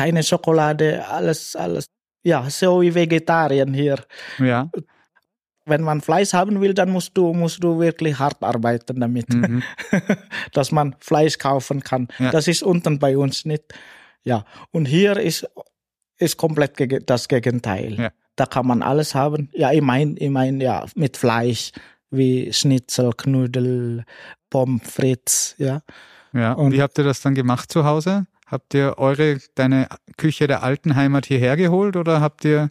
Keine 0.00 0.22
Schokolade, 0.22 1.06
alles, 1.06 1.56
alles. 1.56 1.86
Ja, 2.22 2.48
so 2.50 2.82
wie 2.82 2.94
Vegetarien 2.94 3.72
hier. 3.72 3.96
Ja 4.38 4.68
wenn 5.70 5.82
man 5.82 6.02
Fleisch 6.02 6.34
haben 6.34 6.60
will, 6.60 6.74
dann 6.74 6.90
musst 6.90 7.16
du, 7.16 7.32
musst 7.32 7.64
du 7.64 7.78
wirklich 7.78 8.18
hart 8.18 8.42
arbeiten 8.42 9.00
damit, 9.00 9.32
mhm. 9.32 9.62
dass 10.52 10.72
man 10.72 10.96
Fleisch 11.00 11.38
kaufen 11.38 11.82
kann. 11.82 12.08
Ja. 12.18 12.30
Das 12.30 12.48
ist 12.48 12.62
unten 12.62 12.98
bei 12.98 13.16
uns 13.16 13.46
nicht. 13.46 13.64
Ja, 14.22 14.44
und 14.72 14.86
hier 14.86 15.16
ist, 15.16 15.48
ist 16.18 16.36
komplett 16.36 17.08
das 17.08 17.28
Gegenteil. 17.28 17.94
Ja. 17.94 18.10
Da 18.36 18.46
kann 18.46 18.66
man 18.66 18.82
alles 18.82 19.14
haben. 19.14 19.48
Ja, 19.52 19.72
ich 19.72 19.80
meine, 19.80 20.18
ich 20.18 20.28
mein, 20.28 20.60
ja, 20.60 20.84
mit 20.94 21.16
Fleisch, 21.16 21.72
wie 22.10 22.52
Schnitzel, 22.52 23.12
Knödel, 23.16 24.04
Pommes 24.50 24.82
frites, 24.90 25.54
ja. 25.56 25.80
Ja, 26.32 26.52
und 26.52 26.72
wie 26.72 26.82
habt 26.82 26.96
ihr 26.98 27.04
das 27.04 27.22
dann 27.22 27.34
gemacht 27.34 27.72
zu 27.72 27.84
Hause? 27.84 28.26
Habt 28.50 28.74
ihr 28.74 28.98
eure, 28.98 29.38
deine 29.54 29.88
Küche 30.16 30.48
der 30.48 30.64
alten 30.64 30.96
Heimat 30.96 31.26
hierher 31.26 31.56
geholt 31.56 31.96
oder 31.96 32.20
habt 32.20 32.44
ihr 32.44 32.68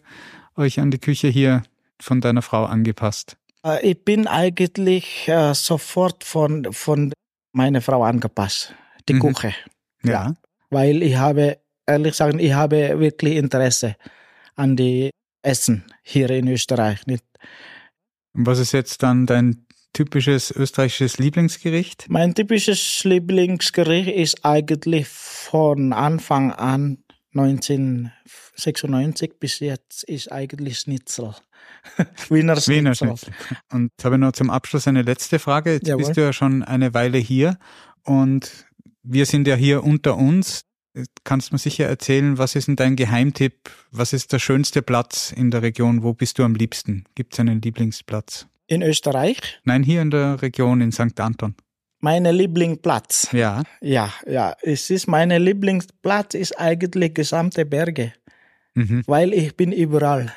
euch 0.58 0.80
an 0.80 0.92
die 0.92 1.00
Küche 1.00 1.30
hier 1.30 1.64
von 2.02 2.20
deiner 2.20 2.42
Frau 2.42 2.66
angepasst? 2.66 3.38
Äh, 3.66 3.92
ich 3.92 4.04
bin 4.04 4.28
eigentlich 4.28 5.30
äh, 5.30 5.54
sofort 5.54 6.26
von, 6.26 6.68
von 6.74 7.14
meiner 7.54 7.82
Frau 7.82 8.04
angepasst, 8.04 8.76
die 9.08 9.14
mhm. 9.14 9.22
Küche. 9.22 9.54
Ja. 10.04 10.12
ja. 10.12 10.34
Weil 10.70 11.02
ich 11.02 11.16
habe, 11.16 11.60
ehrlich 11.86 12.16
sagen, 12.16 12.40
ich 12.40 12.52
habe 12.52 13.00
wirklich 13.00 13.38
Interesse 13.38 13.96
an 14.56 14.76
die 14.76 15.12
Essen 15.44 15.86
hier 16.04 16.30
in 16.30 16.50
Österreich. 16.50 17.08
Nicht? 17.08 17.24
Und 18.34 18.46
was 18.46 18.60
ist 18.60 18.74
jetzt 18.74 19.02
dann 19.02 19.26
dein 19.26 19.66
typisches 19.94 20.52
österreichisches 20.52 21.18
Lieblingsgericht? 21.18 22.06
Mein 22.10 22.36
typisches 22.36 23.04
Lieblingsgericht 23.04 24.10
ist 24.10 24.46
eigentlich 24.46 25.08
von 25.08 25.94
Anfang 25.94 26.52
an 26.52 27.04
1996 27.34 29.34
bis 29.40 29.60
jetzt 29.60 30.04
ist 30.04 30.32
eigentlich 30.32 30.80
Schnitzel. 30.80 31.36
Wiener 32.30 32.56
Schnitzel. 32.56 32.76
Wiener 32.76 32.96
Schnitzel. 32.96 33.34
Und 33.72 33.92
habe 34.04 34.18
noch 34.18 34.32
zum 34.32 34.50
Abschluss 34.50 34.88
eine 34.88 35.04
letzte 35.04 35.38
Frage. 35.38 35.74
Jetzt 35.74 35.88
Jawohl. 35.88 36.04
bist 36.04 36.18
du 36.18 36.22
ja 36.22 36.34
schon 36.34 36.64
eine 36.64 36.94
Weile 36.94 37.20
hier 37.20 37.58
und 38.04 38.66
wir 39.04 39.26
sind 39.26 39.48
ja 39.48 39.56
hier 39.56 39.84
unter 39.84 40.18
uns. 40.18 40.66
Kannst 41.24 41.52
du 41.52 41.56
mir 41.56 41.60
sicher 41.60 41.86
erzählen, 41.86 42.40
was 42.40 42.56
ist 42.56 42.68
denn 42.68 42.76
dein 42.76 42.96
Geheimtipp? 42.96 43.70
Was 43.92 44.12
ist 44.12 44.34
der 44.34 44.40
schönste 44.40 44.82
Platz 44.82 45.32
in 45.32 45.52
der 45.52 45.62
Region? 45.62 46.02
Wo 46.02 46.14
bist 46.14 46.40
du 46.40 46.44
am 46.44 46.56
liebsten? 46.56 47.06
Gibt 47.14 47.34
es 47.34 47.40
einen 47.40 47.62
Lieblingsplatz? 47.62 48.48
In 48.70 48.84
Österreich? 48.84 49.40
Nein, 49.64 49.82
hier 49.82 50.02
in 50.02 50.12
der 50.12 50.42
Region 50.44 50.80
in 50.80 50.92
St. 50.92 51.20
Anton. 51.20 51.56
Mein 52.02 52.24
Lieblingsplatz. 52.24 53.32
Ja. 53.32 53.64
Ja, 53.82 54.14
ja. 54.28 54.56
Es 54.62 54.92
ist 54.92 55.08
mein 55.08 55.32
Lieblingsplatz 55.32 56.36
ist 56.36 56.58
eigentlich 56.60 57.16
gesamte 57.16 57.66
Berge. 57.66 58.14
Mhm. 58.76 59.04
Weil 59.08 59.34
ich 59.34 59.58
bin 59.58 59.72
überall. 59.72 60.32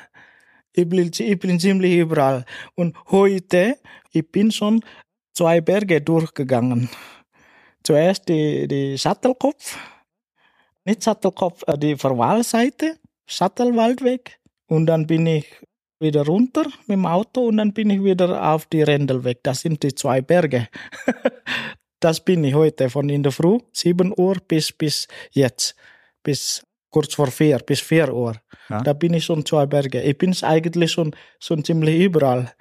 Ich 0.73 0.89
bin, 0.89 1.11
ich 1.15 1.39
bin 1.39 1.59
ziemlich 1.59 1.95
überall. 1.95 2.43
Und 2.73 2.97
heute, 3.11 3.77
ich 4.11 4.29
bin 4.31 4.51
schon 4.51 4.83
zwei 5.33 5.61
Berge 5.61 6.01
durchgegangen. 6.01 6.89
Zuerst 7.83 8.27
die, 8.27 8.67
die 8.67 8.97
Sattelkopf, 8.97 9.77
nicht 10.85 11.03
Sattelkopf, 11.03 11.63
äh, 11.67 11.77
die 11.77 11.95
Verwahlseite, 11.95 12.97
Sattelwaldweg. 13.27 14.39
Und 14.65 14.87
dann 14.87 15.05
bin 15.05 15.27
ich 15.27 15.45
wieder 16.03 16.25
runter 16.25 16.65
mit 16.85 16.97
dem 16.97 17.07
Auto 17.07 17.47
und 17.47 17.57
dann 17.57 17.73
bin 17.73 17.89
ich 17.89 18.03
wieder 18.03 18.53
auf 18.53 18.67
die 18.67 18.83
Rendelweg. 18.83 19.39
Das 19.41 19.61
sind 19.61 19.81
die 19.81 19.95
zwei 19.95 20.21
Berge. 20.21 20.67
das 21.99 22.19
bin 22.19 22.43
ich 22.43 22.53
heute 22.53 22.89
von 22.91 23.09
in 23.09 23.23
der 23.23 23.31
Früh, 23.31 23.57
7 23.71 24.13
Uhr 24.15 24.35
bis, 24.47 24.71
bis 24.71 25.07
jetzt, 25.31 25.75
bis 26.21 26.63
kurz 26.91 27.15
vor 27.15 27.31
vier, 27.31 27.57
bis 27.57 27.81
vier 27.81 28.13
Uhr. 28.13 28.35
Ja. 28.69 28.81
Da 28.81 28.93
bin 28.93 29.13
ich 29.13 29.25
schon 29.25 29.45
zwei 29.45 29.65
Berge. 29.65 30.01
Ich 30.03 30.17
bin 30.17 30.35
eigentlich 30.43 30.91
schon, 30.91 31.15
schon 31.39 31.63
ziemlich 31.63 31.99
überall. 31.99 32.53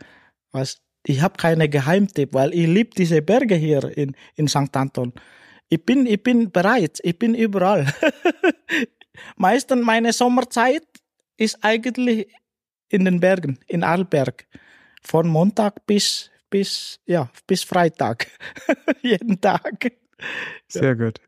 Was, 0.53 0.81
ich 1.05 1.21
habe 1.21 1.37
keine 1.37 1.69
Geheimtipp, 1.69 2.33
weil 2.33 2.55
ich 2.55 2.67
liebe 2.67 2.91
diese 2.97 3.21
Berge 3.21 3.55
hier 3.55 3.97
in, 3.97 4.17
in 4.37 4.49
St. 4.49 4.75
Anton. 4.75 5.13
Ich 5.69 5.85
bin, 5.85 6.07
ich 6.07 6.23
bin 6.23 6.51
bereit, 6.51 6.99
ich 7.03 7.19
bin 7.19 7.35
überall. 7.35 7.93
Meistens 9.37 9.85
meine 9.85 10.13
Sommerzeit 10.13 10.87
ist 11.37 11.59
eigentlich 11.63 12.29
in 12.93 13.05
den 13.05 13.21
Bergen, 13.21 13.59
in 13.67 13.83
Arlberg. 13.83 14.47
Von 15.03 15.29
Montag 15.29 15.85
bis, 15.87 16.31
bis, 16.51 17.01
ja, 17.07 17.29
bis 17.47 17.65
Freitag. 17.65 18.27
Jeden 19.03 19.41
Tag. 19.41 19.93
Sehr 20.69 20.95
gut. 20.95 21.19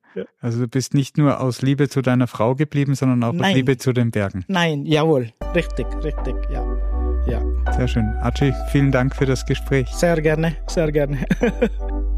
Also 0.41 0.61
du 0.61 0.69
bist 0.69 0.95
nicht 0.95 1.19
nur 1.19 1.41
aus 1.41 1.61
Liebe 1.61 1.89
zu 1.89 2.01
deiner 2.01 2.29
Frau 2.29 2.55
geblieben, 2.55 2.95
sondern 2.95 3.25
auch 3.25 3.33
Nein. 3.33 3.51
aus 3.51 3.57
Liebe 3.57 3.77
zu 3.79 3.93
den 3.93 4.13
Bergen. 4.13 4.45
Nein, 4.47 4.87
jawohl. 4.87 5.33
Richtig, 5.55 5.87
richtig, 6.05 6.37
ja. 6.53 6.65
Ja, 7.27 7.43
Sehr 7.73 7.89
schön. 7.89 8.07
Archie, 8.21 8.53
vielen 8.71 8.93
Dank 8.93 9.17
für 9.17 9.25
das 9.25 9.47
Gespräch. 9.47 9.89
sehr 9.89 10.21
gerne, 10.21 10.57
sehr 10.69 10.93
gerne. 10.93 11.25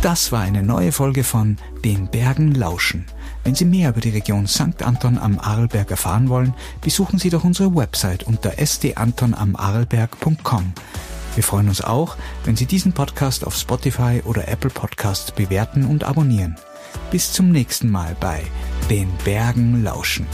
Das 0.00 0.30
war 0.30 0.42
eine 0.42 0.62
neue 0.62 0.92
Folge 0.92 1.24
von 1.24 1.56
Den 1.84 2.06
Bergen 2.06 2.54
lauschen. 2.54 3.04
Wenn 3.42 3.56
Sie 3.56 3.64
mehr 3.64 3.88
über 3.88 4.00
die 4.00 4.10
Region 4.10 4.46
St. 4.46 4.84
Anton 4.84 5.18
am 5.18 5.40
Arlberg 5.40 5.90
erfahren 5.90 6.28
wollen, 6.28 6.54
besuchen 6.80 7.18
Sie 7.18 7.30
doch 7.30 7.42
unsere 7.42 7.74
Website 7.74 8.22
unter 8.22 8.52
sdantonamarlberg.com. 8.64 10.72
Wir 11.34 11.42
freuen 11.42 11.68
uns 11.68 11.80
auch, 11.80 12.16
wenn 12.44 12.54
Sie 12.54 12.66
diesen 12.66 12.92
Podcast 12.92 13.44
auf 13.44 13.56
Spotify 13.56 14.22
oder 14.24 14.46
Apple 14.46 14.70
Podcasts 14.70 15.32
bewerten 15.32 15.84
und 15.84 16.04
abonnieren. 16.04 16.54
Bis 17.10 17.32
zum 17.32 17.50
nächsten 17.50 17.90
Mal 17.90 18.14
bei 18.20 18.44
Den 18.88 19.10
Bergen 19.24 19.82
lauschen. 19.82 20.28